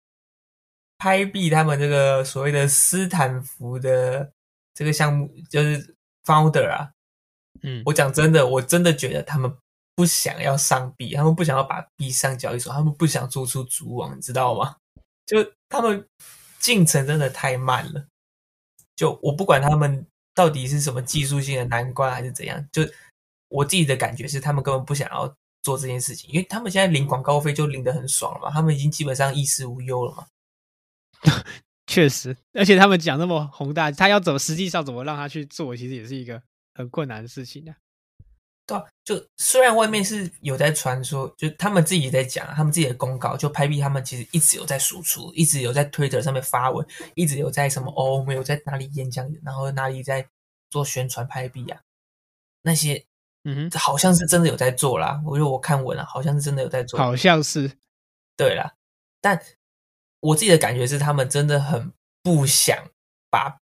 [1.03, 4.31] 拍币他们这个所谓的斯坦福的
[4.73, 6.89] 这个项目就是 founder 啊，
[7.61, 9.53] 嗯，我讲真的，我真的觉得他们
[9.97, 14.77] 不想要上币，他们不想要把币上交易所，他们不想做出主网，你知道吗？
[15.25, 16.07] 就他们
[16.57, 18.05] 进程真的太慢了。
[18.95, 22.81] 就我不管他们到底是什么技术性的难关还是怎样，就
[23.49, 30.25] 我自己的感觉是，他们根本不想要做这件事情，因为他们现在领广告费就领的很爽了嘛，他们已经基本上衣食无忧了嘛。
[31.85, 36.41] 确实，而且他们讲那么宏大，他要怎么实际上怎么让他去做，其实也是一个
[36.73, 37.75] 很困难的事情啊。
[38.65, 50.25] 对，就虽然外面是有在传说，就他们自己在讲，他们自己的公告，就拍币，他们其实一直有在输出，一直有在 Twitter 上面发文，一直有在什么哦，我们有在哪里演讲，然后哪里在
[50.69, 51.81] 做宣传拍币啊，
[52.61, 53.05] 那些，
[53.43, 55.21] 嗯，好像是真的有在做啦。
[55.25, 57.69] 我觉得我看文了，好像是真的有在做，好像是，
[58.37, 58.73] 对啦，
[59.21, 59.39] 但。
[60.23, 61.91] 我自己的感觉是，他们真的很
[62.23, 62.77] 不想
[63.29, 63.57] 把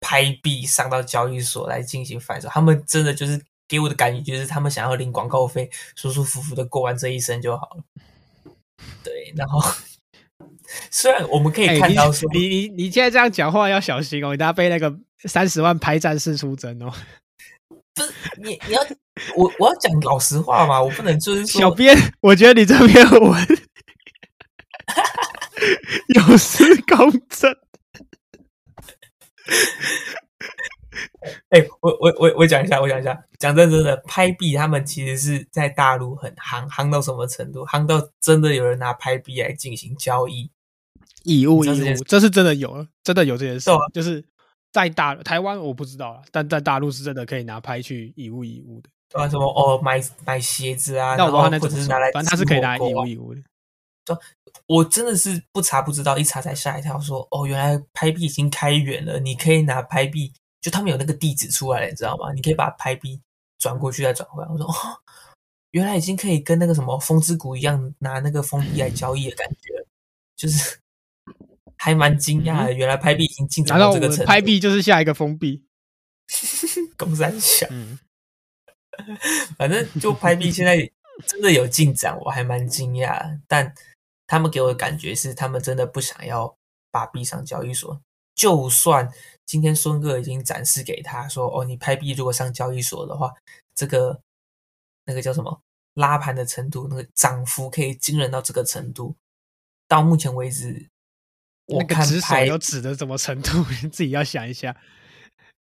[0.00, 2.48] 拍币上到交易所来进行贩售。
[2.48, 7.82] 他们真的就是给我的感觉，就是他们想要领广告费，舒舒服服的过完这一生就好了。
[9.02, 9.60] 对，然后
[10.90, 16.92] 虽然我们可以看到说，你你你现在这样讲话要小心哦，你等下被那个三十万拍战士出征哦。
[17.94, 18.82] 不是你你要
[19.36, 23.46] 我我要讲老实话嘛，我不能就是小编，我觉得你这篇文。
[26.14, 27.54] 有失公正。
[31.50, 37.64] 哎，我我我我讲一下，我讲一下，讲真真的，拍币他们其实是在大陆很夯，夯到什么程度？
[37.66, 40.50] 夯到真的有人拿拍币来进行交易。
[41.24, 44.24] 以物易物，这是真的有，真的有这件事啊，就是
[44.72, 48.90] 在大台湾我不知道了，但在大陆是真的可以拿拍去以物易物的。
[49.10, 53.40] 对啊，什么哦，买买鞋子啊，那我不知道那怎么说或者是拿来，反正他是可以拿来以物易物的。
[54.66, 62.32] 我真的是不查不知道，一查才吓一跳说哦，原来拍币已经开源了，你可以拿拍币，就他们有那个地址出来了，你知道吗？
[62.32, 63.20] 你可以把拍币
[63.58, 64.48] 转过去再转回来。
[64.48, 64.72] 我说哦，
[65.70, 69.86] 原来已经可以跟那个什么风之谷一样，拿那个封币来交易的感觉，
[70.36, 70.78] 就是
[71.76, 72.72] 还蛮惊讶的。
[72.72, 75.64] 原来拍币已经进展到这个程度，拍币就是下一个封闭？
[76.96, 77.98] 公三小，嗯，
[79.58, 80.76] 反正就拍币现在
[81.26, 83.38] 真的有进展，我还蛮惊讶。
[83.46, 83.74] 但
[84.26, 86.56] 他们给我的感觉是，他们真的不想要
[86.90, 88.00] 把币上交易所。
[88.34, 89.12] 就算
[89.44, 93.32] 今天孙哥已经展示给他说，哦，你拍币如果上交易所的话，
[93.74, 94.20] 这个
[95.04, 95.60] 那个叫什么
[95.94, 99.14] 拉盘的程度，那个涨幅可以惊人到这个程度。
[99.86, 100.88] 到目前为止，
[101.66, 104.74] 我那个指手看拍有指的什么程度， 你自己要想一下。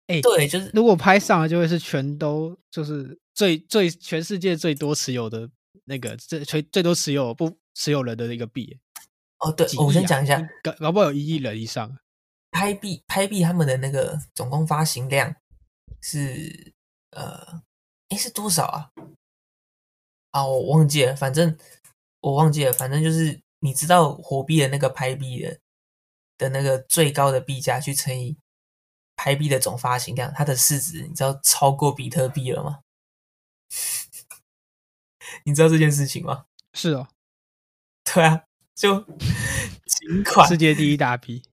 [0.07, 5.49] 哎，对，就是如果拍上了，就会是全都就是最最全世界最多持有的
[5.85, 8.79] 那个最最最多持有不持有人的一个币，
[9.39, 11.97] 哦，对几，我先讲一下，搞搞不好有一亿人以上。
[12.51, 15.35] 拍币拍币他们的那个总共发行量
[16.01, 16.73] 是
[17.09, 17.63] 呃，
[18.09, 18.91] 哎是多少啊？
[20.31, 21.57] 啊，我忘记了，反正
[22.21, 25.59] 我忘记了，反正就是你知道火币的那个拍币的
[26.37, 28.37] 的那个最高的币价去乘以
[29.15, 32.81] 拍币的总发行量，它的市值你知道超过比特币了吗？
[35.45, 36.45] 你知道这件事情吗？
[36.73, 37.07] 是哦，
[38.13, 38.43] 对啊，
[38.75, 38.99] 就
[39.85, 41.43] 尽管世界第一大币。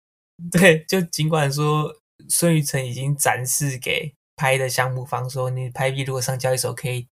[0.50, 1.94] 对，就尽管说
[2.28, 7.06] 孙宇晨已经展示给拍的项目方说，你拍币如果上交易所可以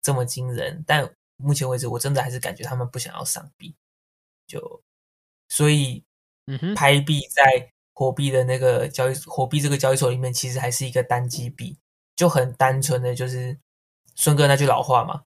[0.00, 3.74] 这么惊人，但目前为止我真的还是感觉他们不想要上币，
[4.46, 4.82] 就
[5.48, 6.02] 所以
[6.46, 11.76] 嗯哼，拍币在火币的那个交易火币这个交易所里面，其实还是一个单机币，
[12.16, 13.58] 就很单纯的就是
[14.14, 15.24] 孙哥那句老话嘛，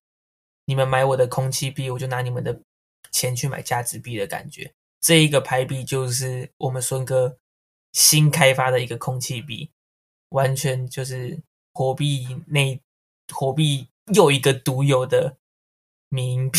[0.67, 2.61] 你们买我的空气币，我就拿你们的
[3.11, 4.75] 钱去买价值币的感觉。
[5.01, 7.39] 这一个拍币就是我们孙哥
[7.93, 9.71] 新开发的一个空气币，
[10.31, 11.41] 完全就是
[11.73, 12.81] 火币内
[13.33, 15.39] 火币又一个独有的
[16.09, 16.59] 民营币。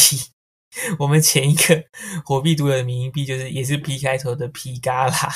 [0.99, 1.85] 我们前一个
[2.23, 5.33] 火币独有的民营币就是也是 P 开头的 P 嘎啦，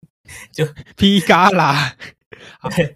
[0.52, 1.96] 就 P 嘎啦，
[2.60, 2.94] 好对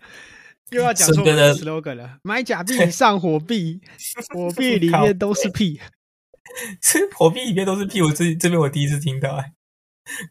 [0.71, 2.19] 又要讲错我孙哥的的 slogan 了。
[2.23, 3.81] 买假币上火币，
[4.35, 5.81] 火币里面都是屁。
[6.81, 9.53] 是火币里面都是屁，我这这边我第一次听到、哎，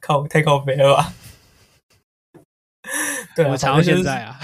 [0.02, 1.14] 靠，太靠北了吧？
[3.36, 4.40] 对啊，我查到现在啊，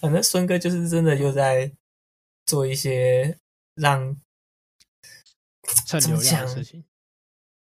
[0.00, 1.72] 反正孙哥就是真的又在
[2.46, 3.38] 做一些
[3.74, 4.16] 让
[5.86, 6.84] 蹭流量的事情。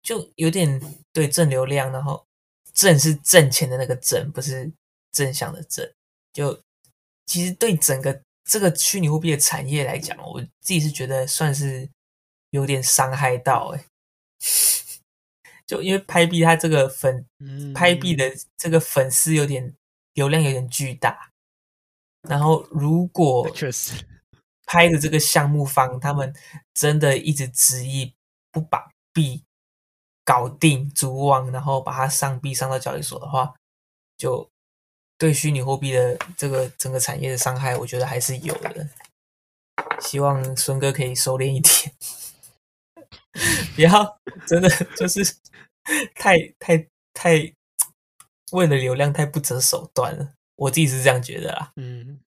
[0.03, 0.81] 就有点
[1.13, 2.27] 对挣流量，然后
[2.75, 4.71] 挣是挣钱的那个挣，不是
[5.13, 5.89] 正向的正。
[6.33, 6.59] 就
[7.27, 11.89] 其实对整个这个虚拟货币的产业来讲，我自己是觉得算是
[12.51, 13.85] 有点伤害到哎、
[15.67, 19.75] 就因为拍币它这个粉嗯，拍币的这个粉丝有点
[20.15, 21.31] 流量有点巨大，
[22.29, 24.05] 然后如果 确实，
[24.67, 26.35] 拍的这个项目方，他们
[26.75, 28.15] 真的一直执意
[28.51, 29.45] 不把币
[30.25, 33.55] 搞定主网，然后把它上币上到交易所的话，
[34.17, 34.51] 就
[35.19, 38.89] 对虚拟货币的这个整个产业的伤害，我觉得还是有的。
[40.01, 41.95] 希望孙哥可以收敛一点，
[43.75, 45.25] 不要真的就是
[46.15, 47.53] 太太太
[48.51, 50.35] 为了流量太不择手段了。
[50.57, 51.73] 我自己是这样觉得啦。
[51.77, 52.21] 嗯，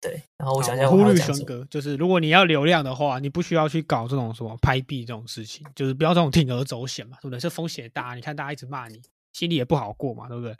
[0.00, 1.34] 对，然后我想想我呼还要讲什么？
[1.34, 7.40] 吁孙哥，就是如果你要流量的话，你不需要去搞这种什么拍币这种事情，就是不要这种铤而走险嘛，对不对？
[7.40, 9.00] 这风险大，你看大家一直骂你，
[9.32, 10.56] 心里也不好过嘛，对不对？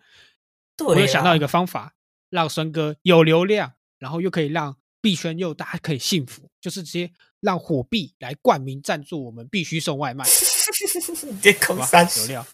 [0.76, 1.94] 对我有想到一个，方法，
[2.30, 10.24] 让孙哥有流量，然后又可以让币圈又大家可以幸福，就是直接让火币来冠名赞助我们，必须送外卖，
[11.42, 12.06] 别好吧空三？
[12.16, 12.46] 流量。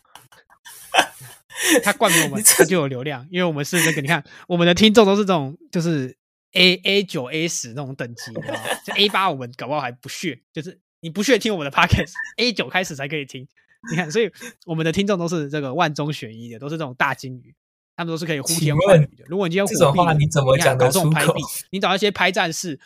[1.82, 6.16] 他冠名我们，这他就有流量，因为我们是那个，你看我们的听众都是这种，就是
[6.52, 8.60] A A 九 A 十那种等级，你知道吗？
[8.86, 13.46] 就 A 八我们搞不好还不屑，就是你不屑听我们的 podcast，A 九开始才可以听。
[13.90, 14.30] 你看，所以
[14.66, 17.54] 我们的听众都是这个万中选一的，都是这种大金鱼，
[17.98, 19.24] 他们都是可以呼天问唤雨的。
[19.26, 21.34] 如果你今天这种话你怎么看讲得出口？
[21.70, 22.78] 你找一些拍战士，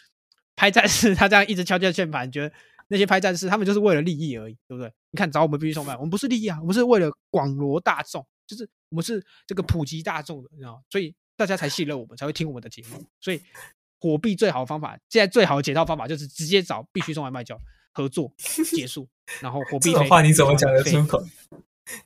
[0.56, 2.50] 拍战士他这样一直敲敲键盘，你觉得
[2.88, 4.90] 那些拍战士他们就是为了利益而已，对不对？
[5.10, 10.78] 你看找我们必须送饭，我们不是利益啊，我们是为了广罗大众，就是我们是这个普及大众的，你知道吗？
[10.88, 13.04] 所以大家才信任我们，才会听我们的节目。
[13.20, 13.42] 所以
[14.00, 17.60] 火币最好的方法，现在最好的解套方法就是直接找必须送外卖叫
[17.92, 18.32] 合作
[18.74, 19.06] 结束，
[19.42, 21.22] 然后火币这种话你怎么讲得出口？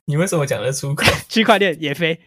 [0.03, 1.05] 你为什么讲得出口？
[1.29, 2.19] 区块链也飞，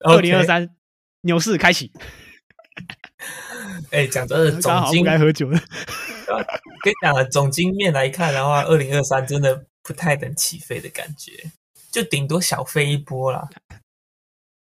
[0.00, 0.74] 二零二三
[1.22, 1.92] 牛市开启。
[3.90, 5.58] 哎，讲真的， 刚总经该喝酒了。
[6.82, 11.50] 跟你讲了，总经面来看的话，二零二三真的不太能起飞的感觉，
[11.90, 13.48] 就顶多小飞一波啦。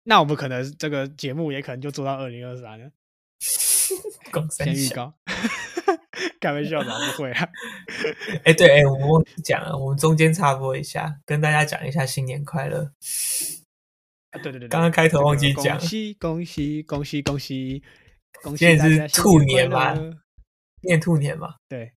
[0.03, 2.91] 那我们可能这个节目也可能就做到二零二三了，
[4.51, 5.13] 先预小，告。
[6.39, 7.49] 开玩笑的，不会啊。
[8.43, 12.91] 哎，对，哎，我们讲了，我们中间插播一下，跟大家讲一下新年快乐。
[14.35, 17.83] 啊对对对对，刚刚开头忘记这个讲恭喜恭喜恭喜恭喜
[18.43, 19.93] 恭喜现在是兔年年嘛
[20.81, 21.93] 念兔年嘛，对，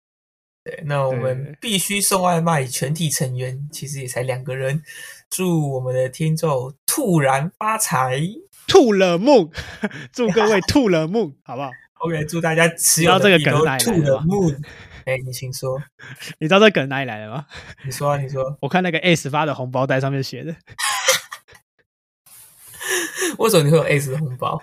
[0.63, 4.81] 对，那我们必须送外卖，全体成员其实也才两个人，
[5.29, 8.21] 祝我们的听众突然发财。
[8.67, 9.49] 吐了梦，
[10.11, 14.63] 祝各位吐了梦， 好不好？OK，祝大家持知道有的币都这个梗哪里吐了来的吗？moon。
[15.05, 15.79] 哎，你请说，
[16.39, 17.45] 你知道这梗哪里来的吗？
[17.85, 20.51] 你说啊，你说，我看那个 S 发的红包袋上面写的，
[23.39, 24.61] 为什么你会有 S 的红包？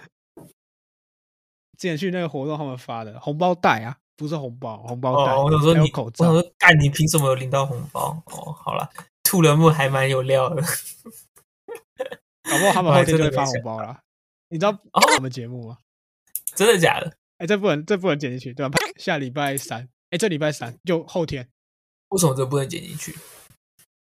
[1.78, 5.90] 之前去那个活动他们发的红包袋啊，不是红包，红包袋，哦，我想说你。
[5.92, 8.22] 我想说，干你凭什么有领到红包？
[8.26, 8.88] 哦，好了，
[9.24, 10.62] 兔人木还蛮有料的。
[12.44, 14.00] 搞不好他们后天就会发红包了。
[14.48, 15.78] 你知道哦我们节目吗？
[16.54, 17.16] 真的假的？
[17.38, 18.78] 哎，这不能这不能剪进去，对吧？
[18.96, 21.48] 下礼拜三，哎，这礼拜三就后天，
[22.10, 23.16] 为什么这不能剪进去？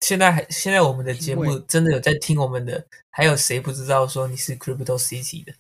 [0.01, 5.53] 现在还现在我们的节目真的有在听我们的，还有谁不知道说你是 Crypto City 的？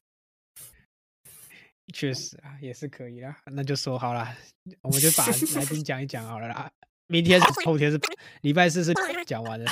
[1.93, 3.37] 确实啊，也是可以啦。
[3.45, 4.35] 那就说好了，
[4.81, 6.71] 我们就把来宾讲一讲好了啦。
[7.07, 7.99] 明天是后天是
[8.41, 8.93] 礼拜四是
[9.27, 9.69] 讲完了，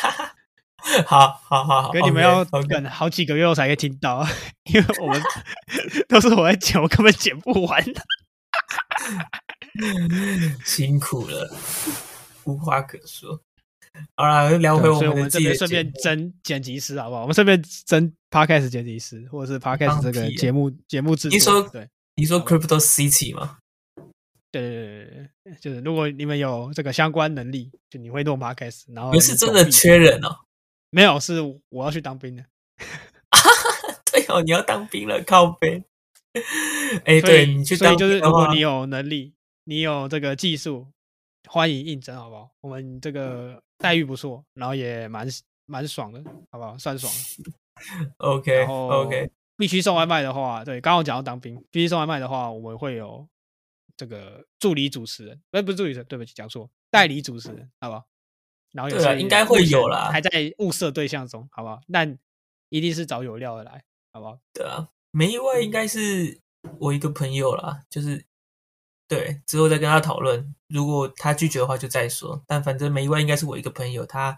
[1.05, 4.27] 好好好好，可你们要等好几个月我才可以听到，
[4.65, 5.21] 因为我们
[6.09, 7.83] 都是我在剪，我根本剪不完。
[10.65, 11.55] 辛苦了，
[12.43, 13.41] 无话可说。
[14.15, 15.69] 好了，聊回所以我我们这边顺。
[15.69, 17.21] 便争剪辑师，好不好？
[17.21, 21.61] 我们顺便争 podcast 剪辑师，或者是 podcast 这个节目节目制你作。
[21.61, 23.57] 说对你说 Crypto City 吗？
[24.51, 30.39] 对对对对对，就是如果你们有这个相关能力，就你会弄 podcast，然后不是真的缺人哦。
[30.91, 32.43] 没有，是我要去当兵的。
[34.11, 35.83] 对哦，你要当兵了，靠背。
[37.05, 39.33] 哎， 对你去所以就是如果你有能力，
[39.65, 40.87] 你有这个技术，
[41.47, 42.49] 欢迎应征，好不好？
[42.61, 45.27] 我们这个待遇不错，然后也蛮
[45.65, 46.77] 蛮爽的，好不好？
[46.77, 47.11] 算爽。
[48.17, 53.27] OK OK，必须送外卖的话，对，刚刚讲到当兵，必须送外卖的话，我们会有
[53.95, 58.05] 这个助理主持人，不不是助理主持人，对不起，讲错，代理主持人，好不好？
[58.73, 61.79] 然后有对啊应该会有啦还在物色对象中，好不好？
[61.91, 62.19] 但
[62.69, 64.37] 一定是找有料的来，好不好？
[64.53, 66.39] 对啊，没意外应该是
[66.79, 68.25] 我一个朋友啦，就是
[69.09, 72.41] 对之后再跟他讨论，如果他拒绝的话就再说。
[72.47, 74.37] 但反正没意外应该是我一个朋友，他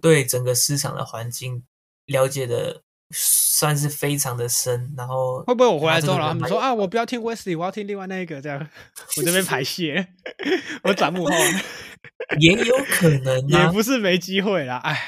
[0.00, 1.64] 对整个市场的环境
[2.06, 8.64] 了解的算是非常的深，然后会不会我回来之后，然后他们说啊，我不要听 Wesley，我要听另外那一个，这样
[9.18, 10.06] 我这边排泄，
[10.84, 11.32] 我转幕后
[12.38, 14.98] 也有可能也啊，不是没机会啦，哎，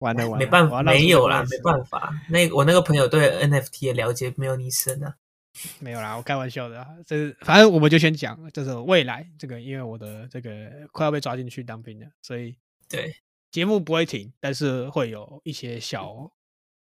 [0.00, 2.12] 完了完了，没办法，没有啦，没办法。
[2.28, 5.14] 那我那个朋友对 NFT 的了解没有你深啊。
[5.80, 12.56] 没有啦，我开玩笑的啊，这是反正我们就先讲，就是未来这个，因为我的这个快要被抓进去当兵了，所以
[12.88, 13.14] 对
[13.50, 16.30] 节目不会停，但是会有一些小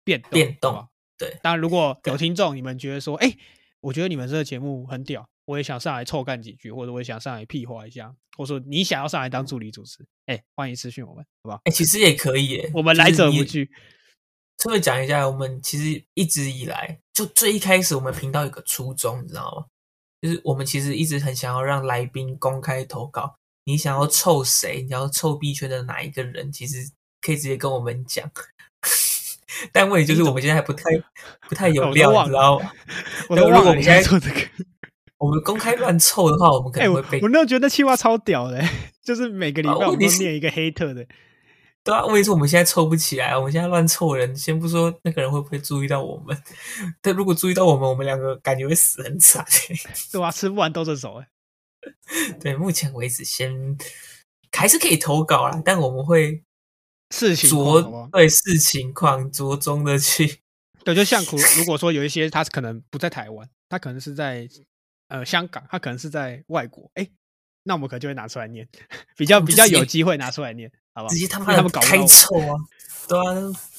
[0.05, 0.31] 变动。
[0.31, 3.37] 变动对当然如果有对听众你们觉得说，哎，
[3.81, 11.61] 我觉得你们这个节目很屌，我也想上来臭干几句，或者我也想上来屁话一下，或者说你想要上来当助理主持，哎，欢迎私讯我们，好不好？
[11.65, 12.71] 哎、其实也可以耶。
[12.73, 13.69] 我们来者就是
[14.65, 14.71] 你不拒。
[14.71, 19.65] 顺便讲一下，我们其实一直以来，就最一开始我们频道有个初衷，你知道吗？
[20.21, 26.91] 就是我们其实一直很想要让来宾公开投稿，你想要凑谁，你要凑币圈的哪一个人，其实
[27.21, 28.29] 可以直接跟我们讲。
[29.73, 30.85] 但问题就是我们现在还不太
[31.49, 32.73] 不太有料，忘你知道吗？
[33.29, 34.49] 我都忘了你如果我们现在这个。
[35.19, 38.63] 我们公开乱凑的话，我们可能会被我那时候觉得那气话超屌的、
[39.03, 41.05] 就是每个礼拜我都念一个黑特的，
[41.89, 46.37] 对啊，问题是我们现在凑不起来，我们现在乱凑人，先不说那个人会不会注意到我们，
[47.01, 49.43] 但如果注意到我们，我们两个感觉会死很惨。
[50.13, 51.29] 对啊、吃不完兜着走、哎，
[52.43, 53.79] 对，目前为止先
[54.53, 56.45] 还是可以投稿啦，但我们会
[57.09, 60.41] 事情况对视情况着中的去。
[60.85, 64.47] 对，就像苦，如果说有一些他可能不在台湾，他可能是在
[65.09, 67.09] 呃香港，他可能是在外国，哎、
[67.63, 68.69] 那我们可能就会拿出来念，
[69.17, 71.15] 比较比较有机会拿出来念，好不好？
[71.15, 72.57] 直接他妈搞不到我臭啊！
[73.09, 73.25] 对啊，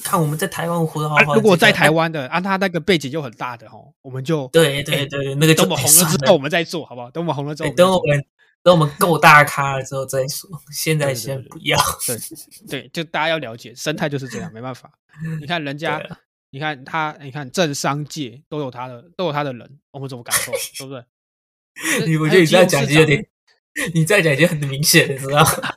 [0.03, 7.11] 看我们在台湾活得好好、啊如果在台，湾的，啊，他那个背景就很大的哦，我们就对对对对，那个等我们红了之后我们再做，好不好？
[7.11, 8.25] 等我们红了之后等我们
[8.63, 11.77] 等我们够大咖了之后再说，现在先不要。
[12.07, 12.17] 对
[12.67, 14.91] 对，就大家要了解生态就是这样，没办法。
[15.39, 16.01] 你看人 家
[16.49, 22.07] 你看他，你看政商界都有他的都有他的人，我们怎么敢受，对不对？
[22.07, 23.27] 你我还有觉得你这样金融市场讲就有点，
[23.93, 25.75] 你在讲已经很明显了，知道吗？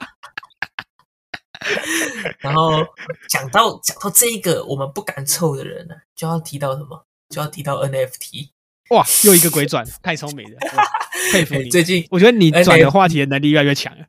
[2.40, 2.84] 然后
[3.28, 7.06] 讲到讲到这一个我们不敢凑的人呢、就要提到什么？
[7.28, 8.50] 就要提到 NFT。
[8.90, 10.58] 哇，又一个鬼转，太聪明了，
[11.32, 11.64] 佩服你。
[11.64, 14.04] 哎 最近我觉得你转的话题的能力越来越强了，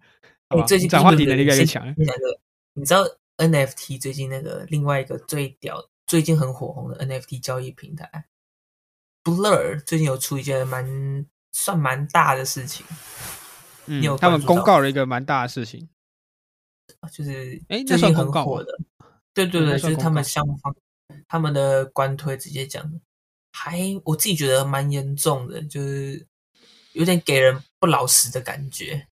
[0.50, 0.64] 好吧？
[0.64, 1.94] 哎最近你转话题能力越来越强了。
[1.98, 2.40] 那个，
[2.74, 3.04] 你知道
[3.38, 8.26] NFT 最近那个另外一个最屌、最近很火红的 NFT 交易平台
[9.24, 12.86] Blur 最近有出一件蛮算蛮大的事情，
[13.86, 15.88] 嗯他们公告了一个蛮大的事情，
[17.12, 18.78] 就是哎那最近很火的。
[19.34, 20.76] 对对对，就是他们项目方
[21.28, 23.00] 他们的官推直接讲的，
[23.52, 26.26] 还我自己觉得蛮严重的，就是
[26.94, 29.08] 有点给人不老实的感觉。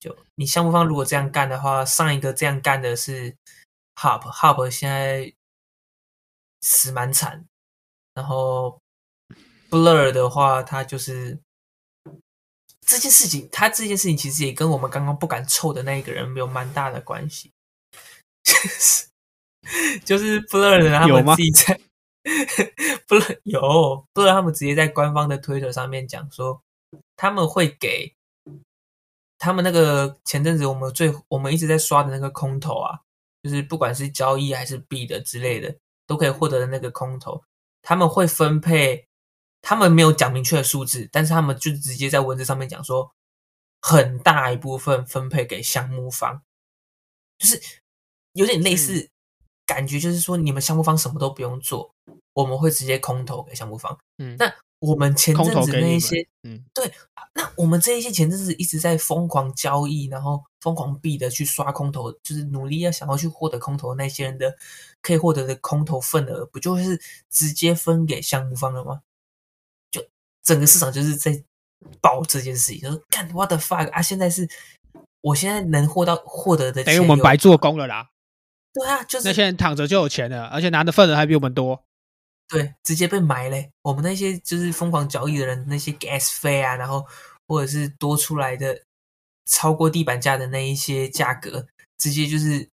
[0.00, 3.36] 就你项目方如果这样干的话，上一个这样干的是
[3.96, 5.32] Hub，Hub 现在
[6.62, 7.46] 死蛮惨，
[8.14, 8.80] 然后
[9.68, 11.38] Blur 的话，它就是
[12.86, 17.50] 这件事情，他这件事情其实也跟我们刚刚不敢凑的那一个人有蛮大的关系，
[18.44, 19.06] 就是
[20.04, 21.80] 就是 Blur 的他有吗们自己在
[23.08, 26.60] Blur 有 Blur 他们直接在官方的推特上面讲说，
[27.16, 28.14] 他们会给
[29.38, 33.00] 他们那个前阵子我们最我们一直在刷的那个空投啊，
[33.42, 35.74] 就是不管是交易还是币的之类的，
[36.06, 37.42] 都可以获得的那个空投，
[37.82, 39.06] 他们会分配，
[39.66, 43.10] 他们没有讲明确的数字，但是他们就直接在文字上面讲说，
[43.80, 46.42] 很大一部分分配给项目方，
[47.38, 47.58] 就是
[48.34, 49.08] 有点类似，
[49.64, 51.90] 感觉就是说你们项目方什么都不用做，
[52.34, 53.98] 我们会直接空投给项目方。
[54.18, 56.92] 嗯，那我们前空阵子那一些，嗯，对
[57.34, 64.54] 那我们这一些前阵子一直在疯狂交易，然后疯狂币的去刷空投，就是努力要想要去获得空投的那些人的
[65.00, 67.00] 可以获得的空投份额，不就是
[67.30, 69.00] 直接分给项目方了吗？
[70.44, 71.42] 就整个市场就是在
[72.00, 74.00] 爆这件事情，就是干 what the fuck 啊！
[74.00, 74.48] 现在是
[75.22, 78.10] 我现在能获到获得的钱，等于我们白做工了啦。
[78.72, 81.84] 对啊，就是那些人躺着就有钱了，而且拿的份额还比我们多。
[82.48, 83.70] 对，直接被埋嘞。
[83.82, 87.06] 我们那些就是疯狂交易的人，那些 gas 费啊，然后
[87.46, 88.82] 或者是多出来的
[89.46, 91.66] 超过地板价的那一些价格，
[91.96, 92.68] 直接就是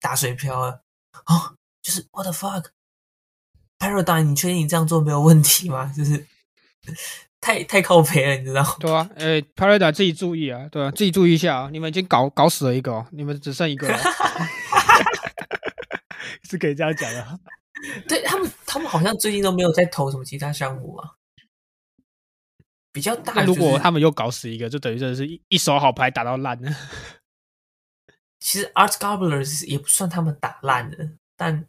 [0.00, 0.82] 打水漂了。
[1.26, 5.92] 哦，就是 what the fuck，Paradigm，你确定你这样做没有问题吗？
[5.96, 6.26] 就是
[7.40, 8.76] 太太靠背了，你知道吗？
[8.80, 13.98] 对啊，哎 p a r a d a 自己注意啊，对啊，自己注意一下啊，你们已经搞搞死了一个、哦，你们只剩一个了，
[16.48, 17.40] 是可以这样讲的。
[18.08, 21.10] 对他们，他们好像最近都没有在投什么其他项目啊。
[22.90, 26.72] 比较大、就是，如果他们又搞死一个，就等于真的是一一手好牌打到烂了。
[28.40, 31.66] 其实 Art Gobblers 也不算他们打烂的，但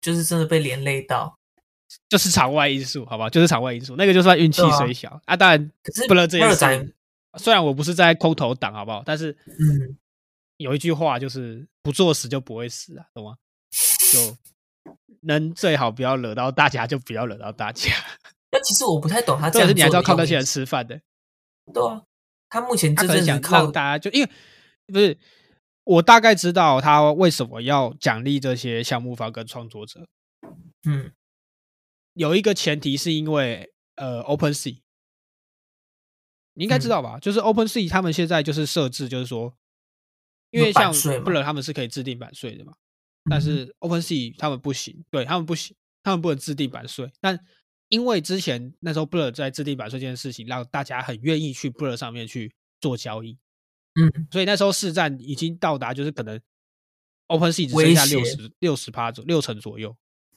[0.00, 1.35] 就是真的被连累到。
[2.08, 5.36] 就是场外因素，好吧，就是场外因素，那个就算运气虽小啊。
[5.36, 6.94] 当然可是不能这件 Paradigm，事，
[7.38, 9.02] 虽然我不是在空头党，好不好？
[9.04, 9.96] 但是嗯，
[10.58, 13.36] 有一句话就是不作死就不会死啊，懂吗？
[14.12, 14.36] 就
[15.22, 17.92] 能最好不要惹到大家，就不要惹到大家。
[18.52, 21.00] 那其实我不太懂他这样你还是要靠那些人吃饭的。
[21.74, 22.02] 对啊，
[22.48, 24.30] 他目前他可能想靠大家就因为
[24.86, 25.18] 不是
[25.82, 30.06] 我大概知道他为什么要奖励这些项目方跟创作者，
[30.88, 31.10] 嗯
[32.16, 34.80] 有一个前提是因为呃 Open Sea，
[36.54, 37.18] 你应该知嗯道吧？
[37.20, 39.54] 就是 Open Sea 他们现在就是设置，就是说，
[40.50, 41.24] 因为像版税嘛。
[41.24, 42.72] 不然他们是可以制定版税的嘛，
[43.28, 47.12] 但嗯是 Open Sea 他们不行，对他们不行，他们不能制定版税。
[47.20, 47.38] 但
[47.88, 53.38] 因为之前那时候 Blur 在制定版税这件事情，让大家很愿意去 Blur 上面去做交易，
[54.00, 56.40] 嗯，所以那时候市占已经到达就是可能
[57.26, 59.94] Open Sea 只剩下六十六十趴左六成左右，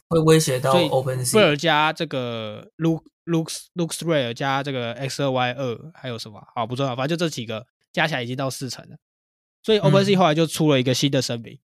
[0.09, 1.39] 会威胁到 Open 贝 Sea。
[1.39, 6.45] 尔加这个 Lux Lux Lux Rare 加这个 X 二 Y 二还有什么？
[6.55, 8.97] 好不重要，反正就这几个加起来已经到四成了。
[9.61, 11.59] 所以 OpenSea 嗯后来就出了一个新的声明：，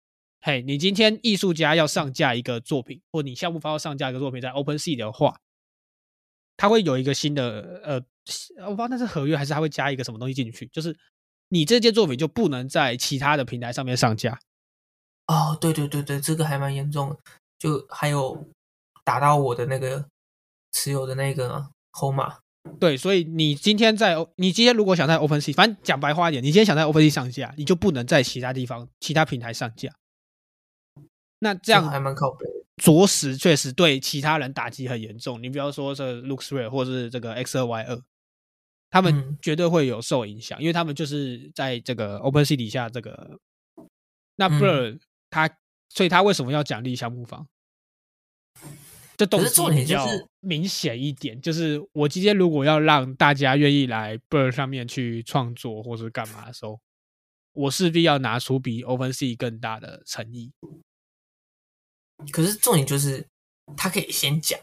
[0.41, 5.39] 嘿，你今天艺术家要上架一个作品，或你项目方要上架一个作品在 OpenSea 的话，
[6.57, 7.95] 它会有一个新的呃，
[8.65, 10.97] 我不知道那是合约还是它会加一个什么东西进去，就是
[11.49, 14.39] 你这件作品就不能在其他的平台上面上架。
[15.27, 17.17] 哦，对对对对，这个还蛮严重的，
[17.61, 18.47] 就还有
[19.05, 20.03] 打到我的那个
[20.71, 22.39] 持有的那个筹码。
[22.79, 29.93] 对，所以你今天在你今天如果想在 OpenSea，反正讲白话一点，你今天想在 OpenSea 上架，你就不能在其他地方、其他平台上架。
[31.37, 32.53] 那这样还蛮靠背的。
[32.77, 35.41] 着实确实对其他人打击很严重。
[35.43, 38.01] 你不要说这 LuxRare 或是这个 X 二 Y 二，
[38.89, 43.37] 他们嗯绝对会有受影响，因为他们就是在这个 OpenSea 底下这个。
[44.37, 44.99] 那嗯 Blur
[45.29, 45.47] 他，
[45.93, 47.45] 所以他为什么要奖励项目方？
[49.17, 56.79] 这重点比较就是明显一点，就是我今天如果要让大家愿意来 Blur 上面去创作或是干嘛的时候，
[57.53, 60.51] 我势必要拿出比 OpenSea 更大的诚意。
[62.31, 63.27] 可是重点就是
[63.77, 64.59] 他可以先讲，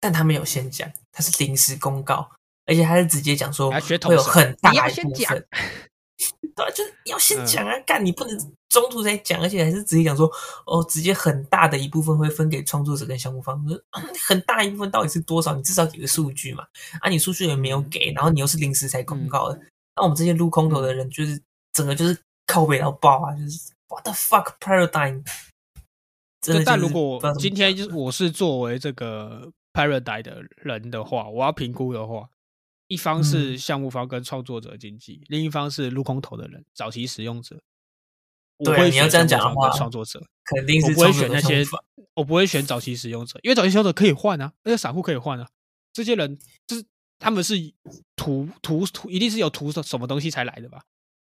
[0.00, 2.28] 但他没有先讲，他是临时公告，
[2.64, 5.46] 而且他是直接讲说会有很大你要一部先讲分。
[6.54, 8.38] 对啊，就是要先嗯讲啊，干你不能
[8.68, 10.30] 中途才讲，而且还是直接讲说，
[10.66, 13.62] 哦，直接很大的一部分会分给创作者跟项目方。
[14.26, 15.54] 很大一部分到底是多少？
[15.54, 16.64] 你至少给个数据嘛。
[17.00, 19.60] 啊，你数据也没有给，然后你又是临时才公告的，
[19.96, 21.40] 那我们这些撸空头的人，就是
[21.72, 25.22] 整个就是靠北到爆啊，就是 what the fuck paradigm。
[26.42, 32.28] 真的但就是如果今天就是我是作为这个 Paradise 的人的话，我要评估的话，
[32.92, 37.60] 一方是嗯项目方跟创作者经济，另一方是撸空投的人，早期使用者。
[38.58, 41.64] 我对你要这样讲的话创作者，肯定我不会选那些
[42.14, 45.48] 我不会选早期使用者，因为早期使用者可以换啊，而且散户可以换啊。
[45.92, 46.84] 这些人就是
[47.18, 47.54] 他们是
[48.14, 50.82] 图图图，一定是有图什什么东西才来的吧？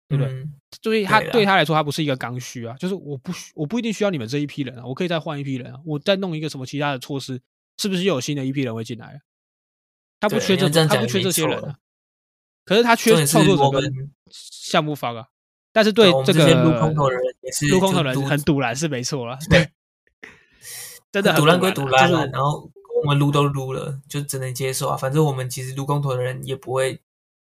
[0.10, 0.34] 对不对？
[0.34, 7.39] 嗯所以他对他来说，他不是一个刚需啊，就是我不需我不一定需要你们这一批人啊，我可以再换一批人啊，我再弄一个什么其他的措施，
[7.78, 9.20] 是不是又有新的一批人会进来啊？
[10.24, 11.76] 他不缺这他不缺这样讲也没错了这些人啊，
[12.64, 15.28] 可是他缺创作者我们跟项目方啊，
[15.74, 19.70] 但是对这这些撸空头的人也是撸空头就撸人很堵然是没错啦， 对，
[21.12, 22.72] 真的很堵烂归堵堵烂然后
[23.02, 24.96] 我们撸都撸了，就只能接受啊。
[24.96, 27.02] 反正我们其实撸空头的人也不会，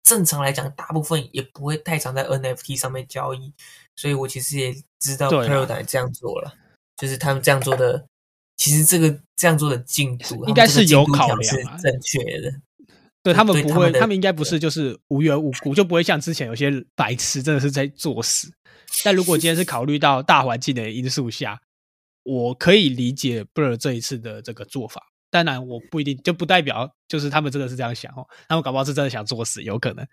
[0.01, 3.53] 正常来讲，大部分也不会太常在 NFT 上面交易，
[3.97, 6.53] 所以我其实也知道对啊 Paradigm 这样做了，
[6.95, 8.07] 就是他们这样做的，
[8.61, 12.53] 其实这个这样做的进度应该是有考考量啊是正确的。
[13.23, 18.53] 对他们不会，他们应该不是就是无缘无故，就不会像之前有些白痴真的是在作死。
[19.03, 21.59] 但如果今天是考虑到大环境的因素下，
[22.21, 25.07] 我可以理解 Blur 这一次的这个做法。
[25.31, 30.07] 当然，我不一定就不代表就是他们真的是这样想哦，他们搞不好是真的想作死，有可能。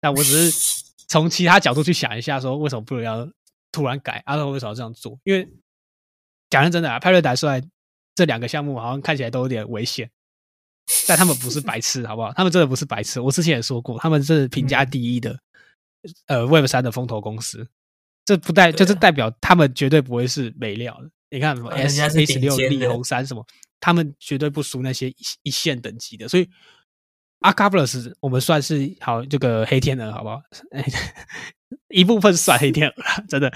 [0.00, 3.30] 但我只是 从其他角度去想一下，说为什么 Blur 要
[3.70, 5.16] 突然改，阿、啊、为什么要这样做？
[5.22, 5.48] 因为
[6.50, 7.62] 讲认真的啊，Paradise 虽然
[8.14, 10.10] 这两个项目好像看起来都有点危险，
[11.08, 12.32] 但他们不是白痴，好不好？
[12.34, 13.20] 他们真的不是白痴。
[13.20, 15.38] 我之前也说过，他们是评价第一的，
[16.26, 17.66] 呃，Web 三的风投公司。
[18.24, 21.10] 这不代，就是代表他们绝对不会是没料的。
[21.30, 23.44] 你看什么 S A 十六、力顶尖的宏三什么，
[23.80, 26.28] 他们绝对不输那些一一线等级的。
[26.28, 26.44] 所以
[27.40, 30.40] a r c a b l u s 我们算是好这个黑天鹅，好不好？
[31.88, 33.52] 一部分算黑天鹅了，真的，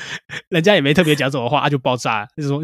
[0.48, 2.62] 人家也没特别讲什么话，啊、就爆炸了，就是说。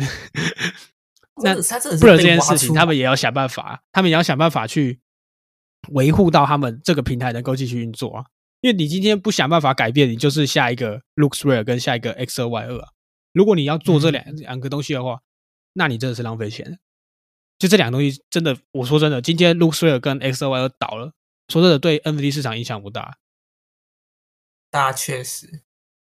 [1.43, 1.55] 那
[1.99, 5.01] 不然这件事情，他们也要想办法，他们也要想办法去
[5.90, 8.26] 维护到他们这个平台能够继续运作啊。
[8.61, 12.88] 因为你今天不想办法改变，你就是下一个 LooksRare 跟下一个 X 二 Y 二啊。
[13.32, 15.20] 如果你要做这两嗯两个东西的话，
[15.72, 16.78] 那你真的是浪费钱。
[17.59, 21.12] 就这两个东西，真的，我说真的，今天 LooksRare 跟 X 二 Y 二倒了，
[21.49, 23.18] 说真的，对 NFT 市场影响不大。
[24.70, 25.62] 大确实，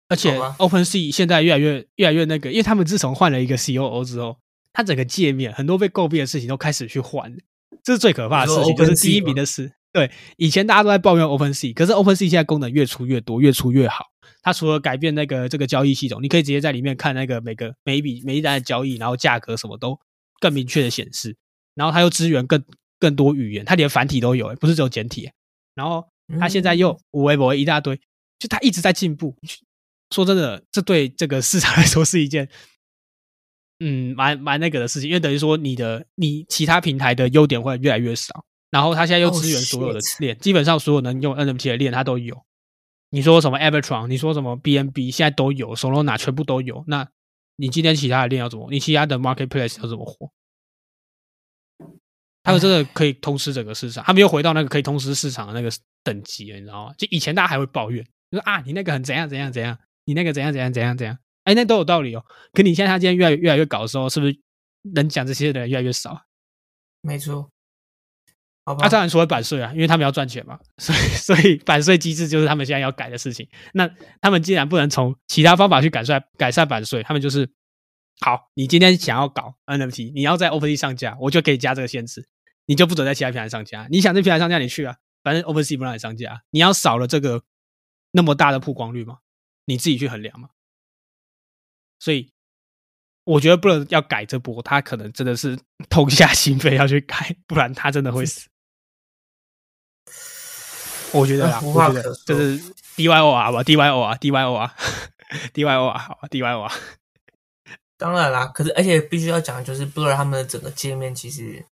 [0.08, 4.38] 而且 OpenSea 现在越来越越来越那个，因为他们自从换了一个 COO 之后，
[4.78, 7.36] 它整个界面很多被诟病的事情都开始去换，
[7.82, 8.76] 这是最可怕的事情。
[8.76, 14.04] 就是第一名的事，对，以前大家都在抱怨 OpenSea，可是 OpenSea 现在功能越出越多，越出越好。
[14.40, 19.98] 它除了改变那个这个交易系统，你可以直接在里面看那个每个每一笔每一单的交易，然后价格什么都
[20.38, 21.34] 更明确的显示。
[21.74, 22.62] 然后它又支援更
[23.00, 25.28] 更多语言，它连繁体都有，不是只有简体。
[25.74, 26.04] 然后
[26.38, 27.96] 它现在嗯又五微博一大堆，
[28.38, 29.34] 就它一直在进步。
[30.14, 32.48] 说真的，这对这个市场来说是一件，
[33.80, 42.44] 嗯，蛮蛮那个的事情，因为等于说你的你其他平台的优点会越来越少，然后它现在又 Oh, 支援所有的链基本上所有能用 NFT 的链它都有。
[43.10, 46.84] 你说什么 Evertron，你说什么 BNB，现在都有，Solana 全部都有。
[46.88, 47.08] 那
[47.56, 48.68] 你今天其他的链要怎么？
[48.70, 50.30] 你其他的 Marketplace 要怎么活？
[52.42, 55.70] 他们真的可以通吃整个市场，他们又回到那个可以通吃市场的那个
[56.02, 56.94] 等级了，你知道吗？
[56.98, 61.18] 就以前大家还会抱怨，就说啊，你那个很怎样怎样怎样，你那个怎样怎样怎样怎样，
[61.48, 62.22] 哎，那都有道理哦。
[62.52, 64.38] 可你现在他今天越来越来越搞的时候，是不是
[64.94, 66.26] 能讲这些的人越来越少？
[67.00, 67.50] 没错，
[68.66, 73.48] 好吧，他、当然除了版税啊，因为他们要赚钱嘛，所以 所以版税机制就是他们现在要改的事情。
[73.72, 73.88] 那
[74.20, 77.50] 他们既然不能从其他方法去改善改善版税，他们就是
[78.20, 82.28] 好，你今天想要搞 NFT，你要在 OpenSea 上架，我就可以加这个限制，
[82.66, 83.86] 你就不准在其他平台上架。
[83.90, 87.42] 你想在平台上架，你去啊，反正 OpenSea 不让你上架，你要少了这个
[88.10, 89.18] 那么大的曝光率嘛，
[89.64, 90.50] 你自己去衡量嘛。
[91.98, 92.30] 所以
[93.24, 95.58] 我觉得不能要改这波，他可能真的是
[95.90, 98.48] 痛下心扉要去改，不然他真的会死。
[101.12, 102.58] 我觉得啦，无话我觉得可说就是
[102.96, 104.74] DYO 啊， 吧 DYO 啊，DYO 啊
[105.54, 106.72] ，DYO 啊，好吧，DYO 啊，
[107.96, 111.64] 当然啦，可是而且必须要讲，的就是 Blur 他们的整个界面，其实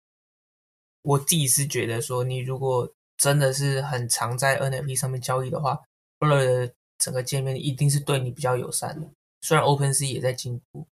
[1.02, 5.78] 我自己是觉得说，你如果真的是很常在 NFT 上面交易的话
[6.18, 9.06] ，Blur 的整个界面一定是对你比较友善的。
[9.40, 10.86] 虽然 OpenSea 也在进步，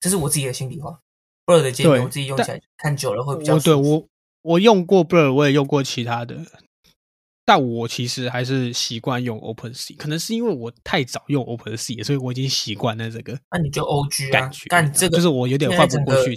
[0.00, 1.00] 这是我自己的心里话。
[1.44, 4.08] Blur 的界面我自己用起来看久了会比较舒服我
[4.42, 6.44] 我用过 Blur，我也用过其他的，
[7.44, 16.36] 但我其实还是习惯用 OpenSea，可能是因为我太早用 OpenSea，所以我已经习惯了这个那你就 OG 啊感觉，，干这个就是我有点换不过去。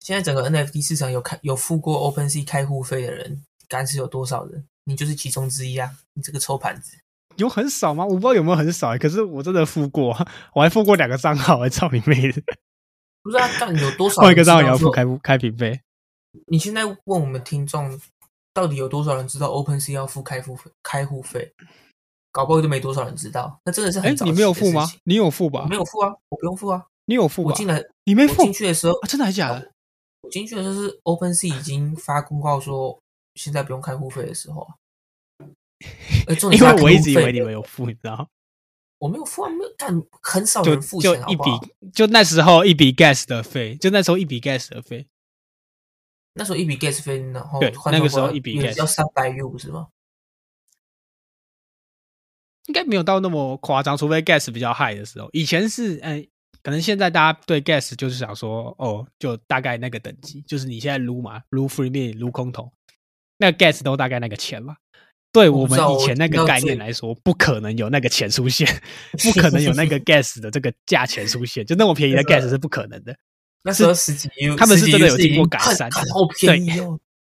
[0.00, 4.66] 现在整个 NFT 市场有开有付过 OpenSea 开户费的人，敢是有多少人？
[4.84, 5.90] 你就是其中之一啊！
[6.14, 6.96] 你这个抽盘子，
[7.36, 8.04] 有很少吗？
[8.04, 12.42] 我不知道有没有很少、欸，可是我真的付过啊，我还付过两个账号、欸，操你妹的！
[13.22, 13.48] 不是啊？
[13.58, 15.80] 干有多少换一个账号也要付开开屏费。
[16.48, 18.00] 你现在问我们听众，
[18.54, 20.70] 到底有多少人知道 OpenSea 要付开户费？
[20.82, 21.52] 开户费，
[22.30, 23.58] 搞不好就没多少人知道。
[23.64, 24.86] 那真的是哎、很早你没有付吗？
[25.04, 25.76] 你有付吧我没？
[25.76, 26.86] 有付啊，我不用付啊。
[27.06, 27.50] 你有付吧？
[27.50, 29.06] 我进来，你没付我进去的时候，啊？
[29.08, 29.72] 真的还假的？
[30.22, 32.98] 我进去的时候是 OpenSea 已经发公告说
[33.34, 34.74] 现在不用开户费的时候啊。
[36.26, 38.26] 哎，重点因为我一直以为你们有付，你知道吗？
[38.98, 41.62] 我没有付啊，没有但，很少就人付钱，好就一笔不好？，
[41.92, 45.06] 就那时候一笔 gas 的费，就那时候一笔 gas 的费。
[46.32, 49.88] 那时候一笔 gas 费，然后对那个时候一笔也 gas 要三百 U 不是吗？
[52.66, 55.28] 应该没有到那么夸张，除非 gas 比较 high 的时候。
[55.32, 56.26] 以前是，嗯、
[56.62, 62.72] 可能现在大家对 gas 就是想说，哦，就大概那个等级，就是你现在撸嘛，撸 free m 撸空投，
[63.38, 64.76] 那个 gas 都大概那个钱嘛。
[65.36, 68.66] 对我们以前那个概念来说，不可能有那个钱出现，
[69.22, 73.14] 不可能有那个 gas 的这个价钱出现，就那么便宜的 gas 是不可能的。
[73.62, 76.98] 那时候十几 U，他们是真的有经过改善好便宜哦。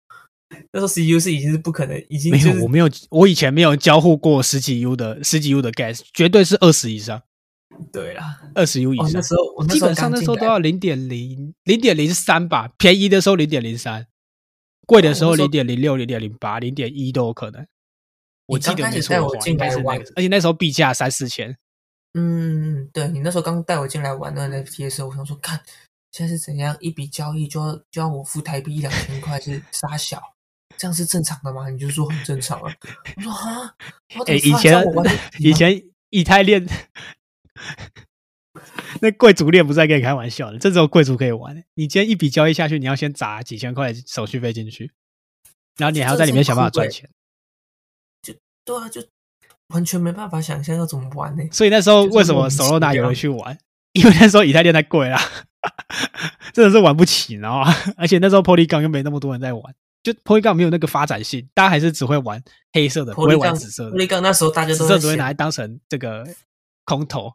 [0.72, 7.20] 那时候十几 U 是已经是不可能，已经没有，我没有，我以前没有交互过十几 U 的十几 U 的 gas，绝对是二十以上，
[7.92, 8.40] 对啦。
[8.54, 9.14] 二十 U 以哦，上。
[9.14, 14.06] 那时候我那时候基本上那时候都要零点零零点零三吧，便宜的时候零点零三，
[14.86, 17.66] 贵的时候零点零六、零点零八、零点一都有可能。
[18.48, 21.56] 我记得没错的话，我进来应该是那玩个，而且那时候币价三四千，
[22.14, 25.62] 嗯，对你那时候刚带我进来玩那个 NFT 的时候，我想说，看
[26.12, 30.22] 现在是怎样一笔交易就要就要我付台币一两千块是傻 小，
[30.78, 31.70] 这样是正常的吗？
[31.70, 32.74] 你就说很正常啊。
[33.18, 33.76] 我说啊，
[34.18, 34.84] 我哎，以前
[35.40, 36.66] 以前以太链
[39.02, 41.64] 那贵族链不是在跟你开玩笑的，这只有贵族可以玩。
[41.76, 44.92] 你今天一笔交易下去，你要先砸几千块手续费进去，
[45.78, 47.10] 然后你还要在里面想办法赚钱。
[48.68, 49.02] 对啊，就
[49.70, 53.58] 完全没办法想象要怎么玩呢、所以那时候为什么手 o 拿有人去玩？
[53.94, 55.18] 因为那时候以太链太贵了，
[56.54, 57.74] 真的是玩不起，你知道吗？
[57.98, 59.64] 而且那时候 Polygon 又没那么多人在玩，
[60.04, 62.44] 就 Polygon 没有那个发展性，大家还是只会玩
[62.74, 63.98] 黑色的，不会玩紫色的。
[63.98, 66.28] Polygon 那时候大家紫色都在想只会拿来当成这个
[66.86, 67.32] 空投。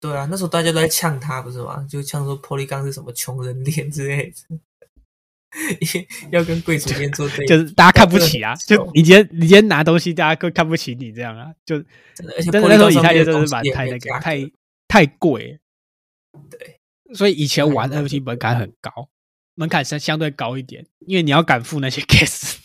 [0.00, 1.84] 对啊，那时候大家都在呛他，不是吗？
[1.86, 4.58] 就呛说 Polygon 是什么穷人链之类的，
[6.30, 11.76] 要跟贵族链做对比，就是大家看不起啊，就你今天你今天拿东西，大家会看不起你这样啊，就
[12.14, 14.50] 真的，而且那时候以太链真的是蛮太那个太。
[14.92, 15.60] 太贵，
[16.50, 16.80] 对，
[17.14, 19.08] 所以以前玩 NFT 门槛很高，
[19.54, 22.56] 门槛相相对高一点，因为你要敢付那些 gas，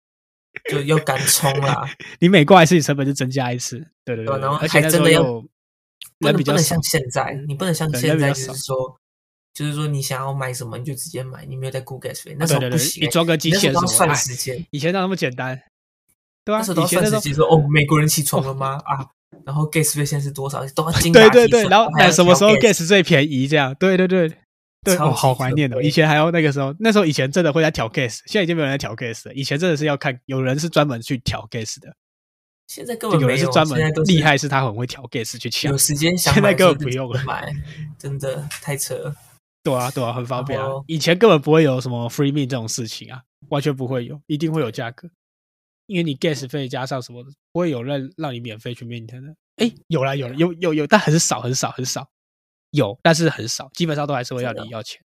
[0.70, 1.88] 就要敢冲啦，
[2.18, 5.48] 你每挂一次你成本就增加一次，对对对，对然后而且那时还真的要候又
[6.18, 9.00] 不人比较像，现在，你不能像对现在就是说，
[9.56, 15.58] 就是说你想要买什么你就直接买，你没有在顾 gas 费，那时候对对对，不行欸，你装个机器人什么哎时间，以前哪那么简单？
[16.44, 18.78] 对啊，那时候都算时间，说哦，美国人起床了吗？
[18.84, 19.08] 啊，
[19.46, 20.62] 然后 gas 费现在是多少？
[20.74, 23.48] 都要精对对对，打细算然后哎什么时候 gas 最便宜？
[23.48, 24.28] 这样，对对对
[24.84, 25.80] 对，我哦，好怀念哦！
[25.80, 29.32] 以前还要那个时候，那时候以前真的会在调 gas，现在已经没有人在调 gas 了。
[29.32, 31.96] 以前真的是要看，有人是专门去调 gas 的，
[32.66, 35.78] 现在根本没有，有人是专门厉害，是他很会调 gas 去抢有。
[35.78, 37.50] 时间想现在根本不用了买，
[37.98, 39.16] 真的太扯了。
[39.66, 40.68] 对啊，对啊，很方便啊。
[40.86, 45.10] 以前根本不会有什么 free mint 这种事情啊，完全不会有，一定会有价格，
[45.86, 49.34] 因为你 gas 费加上什么的，不会有人让你免费去 mint 的。
[49.56, 52.08] 哎，有啦有了有有有，但很少很少很少，
[52.70, 55.02] 有但是很少，基本上都还是会要你要钱。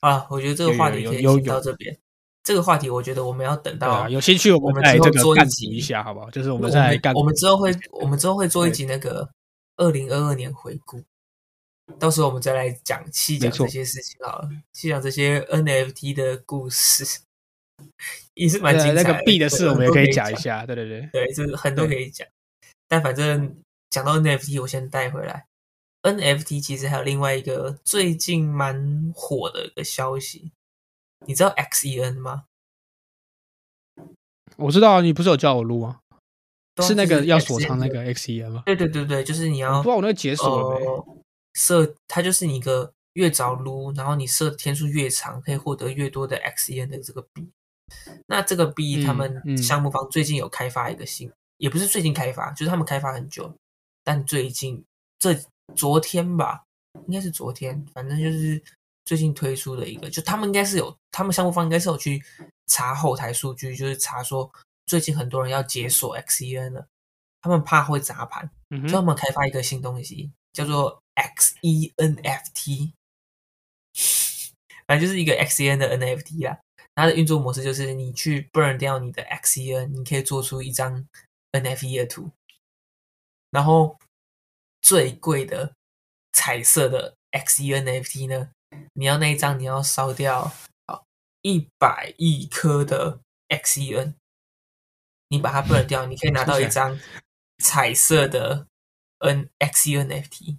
[0.00, 1.98] 啊，我觉得这个有话题可以到这边。
[2.42, 6.28] 这个话题，我觉得我们要等到啊，有兴趣我我们们再这个之后做一集一下，好不好？
[6.30, 9.28] 就是我我们再干我们之后会我们之后会做一集那个
[9.76, 11.00] 二零二二年回顾，
[11.98, 17.22] 到时候我们再来讲细讲这些事情好了，细讲这些 NFT 的故事，
[18.34, 19.02] 也是蛮对精彩的。
[19.02, 20.64] 那个币的事，我们也可以讲一下。
[20.64, 22.26] 对对对，对，就是很多可以讲。
[22.88, 23.56] 但反正
[23.90, 25.46] 讲到 NFT，我先带回来。
[26.02, 30.50] NFT 其实还有另外一个最近蛮火的一个消息，
[31.26, 32.44] 你知道 XEN 吗？
[34.56, 36.00] 我知道啊，你不是有叫我录吗？
[36.82, 38.62] 是那个要锁藏那的个 XEN 吗？
[38.66, 41.21] 对对对对，就是你要不知道我那个解锁了没？
[41.54, 47.48] 呃设，它就是你一个越早撸，然后你设天数越长，可以获得越多的 XEN 的这个币。
[48.26, 53.54] 那这个币，嗯他们嗯项目方最近有开发一个新，也不是最近开发，就是他们开发很久，
[54.02, 54.82] 但最近
[55.18, 55.38] 这
[55.74, 56.64] 昨天吧，
[57.06, 58.62] 应该是昨天，反正就是
[59.04, 62.22] 最近推出的一个，就他们应该是有，他们项目方应该是有去
[62.66, 64.50] 查后台数据，就是查说
[64.86, 66.86] 最近很多人要解锁 XEN 了，
[67.42, 72.92] 他们怕会砸盘，嗯所以他，们开发一个新东西，叫做 XENFT，
[74.86, 76.60] 反正就是一个 XEN 的 NFT 啦。
[76.94, 81.08] 它的运作模式就是你去 burn 掉你的 XEN，你可以做出一张
[81.52, 82.30] NFT 的图，
[83.50, 83.98] 然后
[84.82, 85.74] 最贵的
[86.32, 88.50] 彩色的 X E N F T 呢，
[88.92, 90.52] 你要那一张你要烧掉
[90.86, 91.06] 好
[91.40, 94.14] 一百亿颗的 XEN，
[95.28, 97.00] 你把它 burn 掉，你可以拿到一张
[97.58, 98.66] 彩色的
[99.20, 100.58] N X E N F T。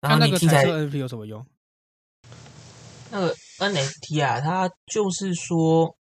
[0.00, 1.44] 然那那个后你听起来彩色 NFT 有什么用？
[3.10, 5.96] 那个 NFT 啊，它就是说，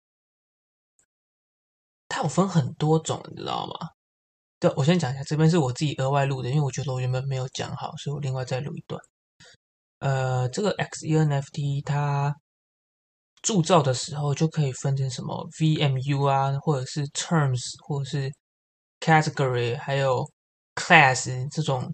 [2.07, 3.73] 它有分很多种，你知道吗？
[4.59, 8.99] 对，我先讲一下，这边是我自己额外录的，因为我觉得我原本没有讲好，所以我另外再录一段。
[9.99, 12.35] 呃，这个 XENFT 它
[13.41, 18.31] 铸造的时候就可以分成什么 VMU 啊，或者是 Terms，或者是
[18.99, 20.27] Category，还有
[20.75, 21.93] Class 这种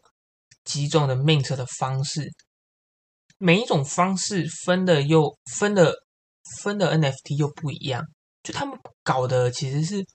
[0.64, 2.30] 几种的 mint 的方式。
[3.38, 5.93] 每一种方式分的又分的
[6.62, 8.03] 分的 NFT 又不一样，
[8.43, 10.05] 就他们搞的其实是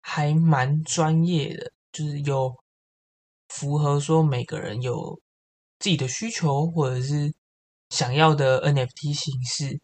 [0.00, 2.54] 还蛮专业的，就是有
[3.48, 5.20] 符合说每个人有
[5.80, 7.34] 自己的需求或者是
[7.90, 9.80] 想要的 NFT 形式，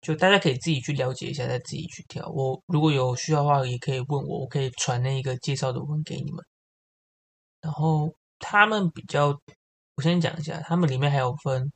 [0.00, 2.28] 就大家可以自己去了解一下，再自己去挑。
[2.28, 6.44] 我如果有需要的话，也可以问我，我可以传那个介绍的文给你们。
[7.60, 9.28] 然后他们比较，
[9.96, 11.72] 我先讲一下，他们里面还有分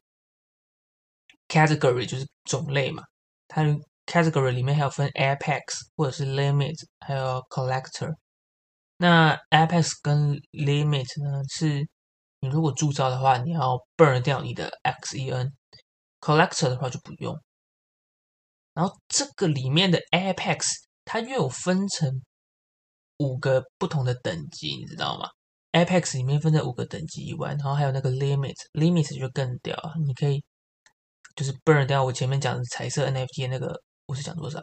[1.49, 3.03] category，就是种类嘛。
[3.49, 3.63] 它
[4.07, 5.61] category 里面还有分 apex
[5.97, 8.15] 或者是 limit，还有 collector。
[8.97, 11.87] 那 apex 跟 limit 呢，是
[12.41, 15.51] 你如果铸造的话，你要 burn 掉你的 xen。
[16.21, 17.37] collector 的话就不用。
[18.75, 20.67] 然后这个里面的 apex
[21.05, 22.23] 它又有分成
[23.19, 25.29] 五个不同的等级，你知道吗
[25.73, 30.43] ？apex 里面分成五个等级以外，然后还有那个 limit，limit 就更屌了，你可以
[31.35, 34.61] 就是 burn 掉我前面讲的彩色 NFT 的那个，我是讲多少？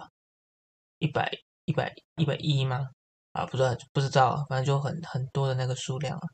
[0.99, 1.31] 一百
[1.65, 2.85] 一百一百一吗？
[3.31, 6.27] 啊，不知道不知道，反正就很很多的那个数量啊，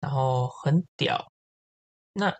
[0.00, 1.24] 然后很屌。
[2.14, 2.34] 那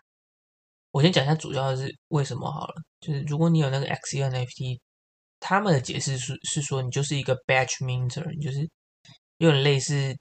[0.91, 4.79] 我先讲一下主要的是为什么好了，就是如果你有那个 XENFT，
[5.41, 8.69] 他们的解释是是说你就是一个 batch minter，你就是
[9.39, 10.15] 有点类似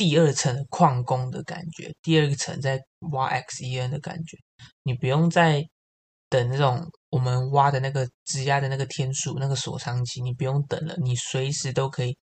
[0.00, 2.80] 第二层矿工的感觉，第二层在
[3.12, 4.38] 挖 XEN 的感觉，
[4.82, 5.62] 你不用再
[6.30, 12.16] 等那种我们挖的那个质押的那个天数那个锁仓期，你不用等了，你随时都可以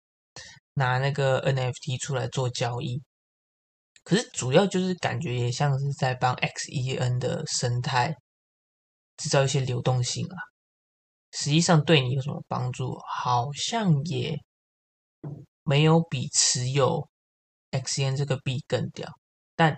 [0.73, 2.99] 拿那个 NFT 出来做交易。
[4.03, 8.11] 可是主要就是感觉也像是在帮 XEN 的生态
[9.17, 10.35] 制造一些流动性啊。
[11.31, 12.97] 实际上对你有什么帮助？
[13.07, 14.35] 好像也
[15.61, 17.07] 没有比持有
[17.71, 19.09] XN 这个币更屌。
[19.55, 19.77] 但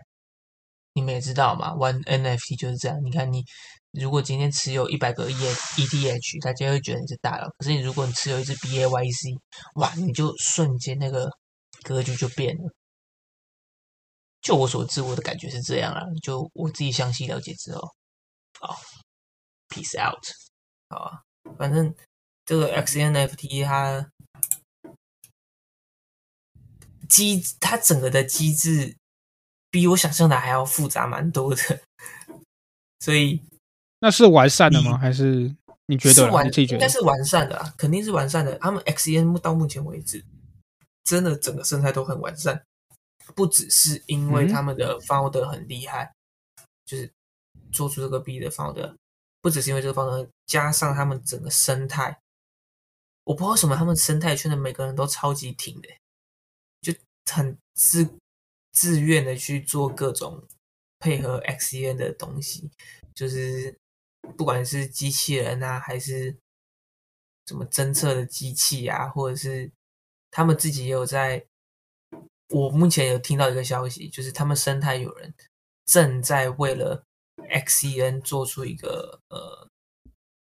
[0.93, 2.97] 你们也知道嘛，玩 NFT 就是这样。
[3.03, 3.43] 你看你
[3.91, 7.47] 如果今天持有一百个 E ETH，大家会觉得你是大佬。
[7.57, 9.39] 可是你如果你持有一只 BAYC，
[9.75, 11.29] 哇，你就瞬间那个
[11.83, 12.73] 格局就变了。
[14.41, 16.03] 就我所知，我的感觉是这样啦。
[16.21, 17.81] 就我自己详细了解之后，
[18.59, 18.75] 好
[19.69, 20.19] ，peace out，
[20.89, 21.21] 好啊。
[21.57, 21.93] 反正
[22.45, 24.05] 这个 XNFT 它
[27.09, 28.95] 机它整个的机制
[29.69, 31.81] 比我想象的还要复杂蛮多的，
[32.99, 33.41] 所以
[33.99, 34.97] 那是完善的吗？
[34.97, 35.53] 还是
[35.87, 36.13] 你觉得？
[36.13, 36.87] 是完你自己觉得应该？
[36.87, 38.57] 是完善的啊，肯定是完善的。
[38.59, 40.23] 他们 XEN 到目前为止，
[41.03, 42.63] 真的整个生态都很完善，
[43.35, 46.13] 不只是因为嗯他们的 founder 很厉害，
[46.85, 47.11] 就是
[47.71, 48.95] 做出这个 B 的 founder，
[49.41, 52.17] 不只是因为这个 founder，加上他们整个生态，
[53.25, 55.95] 我不知道为什么他们生态圈的每个人都超级挺的，就
[57.25, 58.17] 很自
[58.71, 60.47] 自愿的去做各种
[60.99, 62.69] 配合 XEN 的东西，
[63.13, 63.77] 就是
[64.37, 66.37] 不管是机器人啊，还是
[67.45, 69.71] 什么侦测的机器啊，或者是
[70.31, 71.45] 他们自己也有在。
[72.51, 75.31] 我目前有听到一个消息，就是他们生态有人
[75.85, 77.03] 正在为了
[77.35, 79.69] XEN 做出一个呃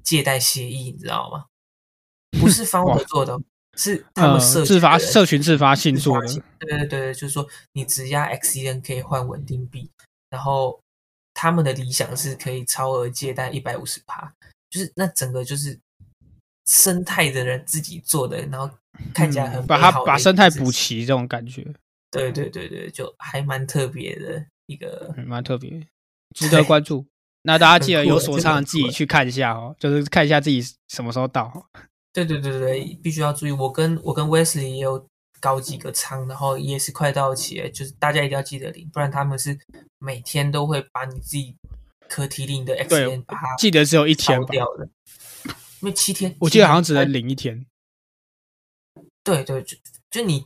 [0.06, 1.48] 借贷协议，你知道吗？
[2.40, 3.44] 不是方哇我做的哦，
[3.78, 6.28] 是他们自发社群自发性做的
[6.60, 9.90] 对对对，就是说你只押 XEN 可以换稳定币，
[10.30, 10.80] 然后
[11.34, 14.34] 他们的理想是可以超额借贷一百五十趴，
[14.70, 15.80] 就是那整个就是
[16.66, 18.70] 生态的人自己做的，然后
[19.14, 21.62] 看起来很嗯把它把生态补齐，这种感觉
[22.10, 25.88] 对对对对，就还蛮特别的一个，嗯蛮特别，
[26.36, 27.06] 值得关注。
[27.44, 31.64] 那大家记得有所唱，欸真的很酷欸自己去看一下哦，就是看一下自己什么时候到哦。
[32.18, 33.52] 对对对对对，必须要注意。
[33.52, 35.08] 我跟我跟 Wesley 也有
[35.40, 39.56] 搞几个仓，然后也是快到期了，就是大家一定要记得领，不然他们是
[40.00, 41.56] 每天都会把你自己
[42.10, 44.90] 可提领的 XN 把它记得只有一天掉的，
[45.46, 47.68] 因为七天，我记得好像只能领一天。
[49.24, 49.78] 对对，就
[50.10, 50.44] 就你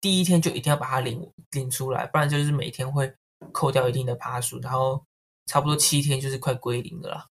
[0.00, 3.14] 第一天就一定要把它领领出来，不然就是每天会
[3.52, 5.06] 扣掉一定的趴数，然后
[5.46, 7.28] 差不多七天就是快归零的啦。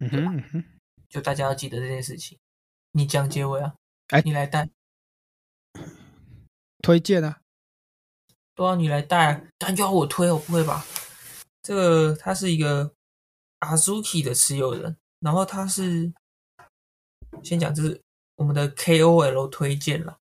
[0.00, 0.64] 嗯哼嗯哼，
[1.08, 2.36] 就大家要记得这件事情。
[2.96, 3.74] 你讲结尾啊，
[4.08, 4.70] 哎你来带，
[6.80, 7.40] 推荐啊，
[8.54, 10.86] 对啊，你来带啊，感觉要我推，我不会吧？
[11.60, 12.94] 这个他是一个
[13.58, 16.12] Azuki 的持有人，然后他是
[17.42, 18.00] 先讲这是
[18.36, 20.16] 我们的 KOL 推荐了，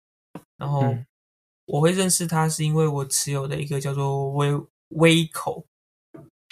[0.57, 1.05] 然后嗯
[1.65, 4.49] 我会认识他是因为我持有的一个叫做微
[4.89, 5.63] 微口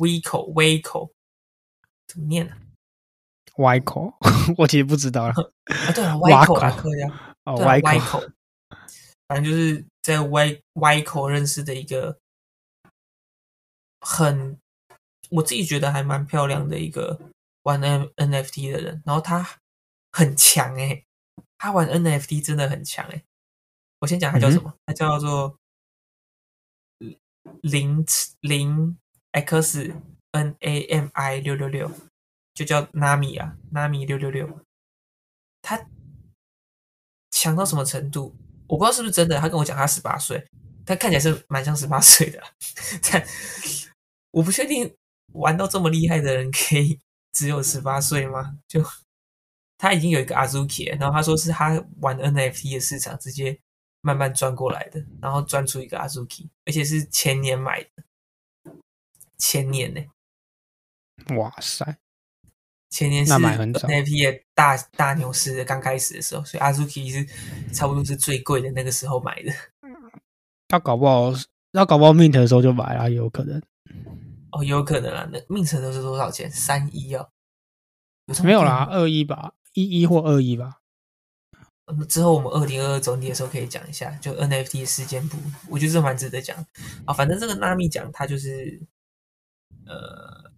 [0.03, 1.11] 微口微口
[2.05, 2.55] 怎么念呢、
[3.62, 4.14] 歪口，
[4.57, 5.34] 我其实不知道了。
[5.34, 5.91] 啊？
[5.95, 6.70] 对了，挖歪口啊。
[7.45, 8.22] 哦，对啊，歪歪口，
[9.28, 12.18] 反正就是在歪歪口认识的一个
[14.01, 14.59] 很，
[15.30, 17.20] 我自己觉得还蛮漂亮的一个
[17.64, 19.57] 玩 N NFT 的人，然后他
[20.12, 21.05] 很强诶、
[21.57, 23.24] 他玩 NFT 真的很强诶、
[23.99, 25.57] 我先讲他叫什么，他叫做
[27.62, 28.05] 零
[28.41, 28.97] 零
[29.32, 29.93] X
[30.32, 31.91] N A M I 六六六，
[32.62, 34.66] 就叫 Nami 啊，Nami 六六六，
[35.62, 35.88] 他
[37.32, 38.36] 强到什么程度？
[38.68, 39.39] 我不知道是不是真的。
[39.39, 40.47] 他跟我讲他十八岁，
[40.86, 42.41] 他看起来是蛮像十八岁的，
[43.12, 43.26] 但
[44.30, 44.95] 我不确定
[45.34, 46.99] 玩到这么厉害的人可以
[47.34, 48.59] 只有十八岁吗？
[48.68, 48.84] 就
[49.78, 53.59] 他已经有一个 Azuki，了然后他说是他玩 NFT 的市场直接
[54.01, 58.03] 慢慢赚过来的，然后赚出一个 Azuki，而且是前年买的，
[59.39, 60.01] 前年呢、
[61.36, 61.97] 哇塞，
[62.92, 67.26] 前年是那买很早 NFT 的大大牛市的刚开始的时候，所以 Azuki 是
[67.74, 69.52] 差不多是最贵的那个时候买的。
[70.68, 71.34] 他搞不好，
[71.74, 73.60] 他搞不好 mint 的时候就买了，也有可能。
[74.52, 76.52] 哦，有可能啊，那 Mint 都是多少钱？
[76.52, 77.30] 三一哦，
[78.44, 80.78] 没有啦，二一吧，一一或二一吧。
[81.88, 85.38] 嗯之后我们二零二二总体的时候可以讲一下，就 NFT 事件部，
[85.70, 86.58] 我觉得这蛮值得讲
[87.06, 87.14] 啊。
[87.14, 88.82] 反正这个纳米奖，它就是
[89.86, 90.51] 呃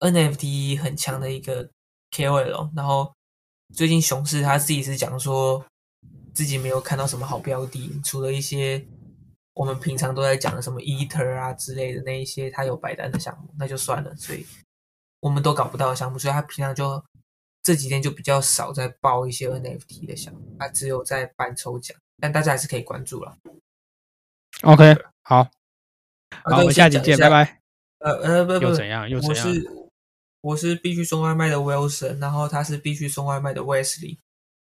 [0.00, 1.70] NFT 很强的一个
[2.10, 3.14] KOL，然后
[3.74, 5.64] 最近熊市他自己是讲说
[6.34, 8.84] 自己没有看到什么好标的，除了一些
[9.54, 14.46] 我们平常都在讲的什么 Ether 啊之类的那一些他有白单的项目，那就算了，所以
[15.20, 17.04] 我们都搞不到的项目，所以他平常就
[17.62, 23.36] 这几天就比较少在报一些 NFT 的项目，他只有在办抽奖，但大家还是可以关注了。
[24.62, 25.50] OK，好，啊
[26.44, 27.28] 好，我们下期见，拜。
[27.28, 27.60] 拜。
[27.98, 29.08] 呃呃，不不不又怎，样？
[29.10, 29.46] 又怎样？
[29.46, 29.79] 我是
[30.42, 34.18] 我是必须送外卖的 Wilson，然后他是必须送外卖的 Wesley，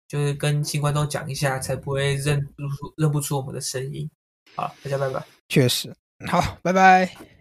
[0.09, 2.63] 就是跟新观众讲一下，才不会认不
[2.97, 4.11] 认不出我们的声音。
[4.55, 5.25] 好，大家拜拜。
[5.49, 5.95] 确实，
[6.27, 7.40] 好，拜拜。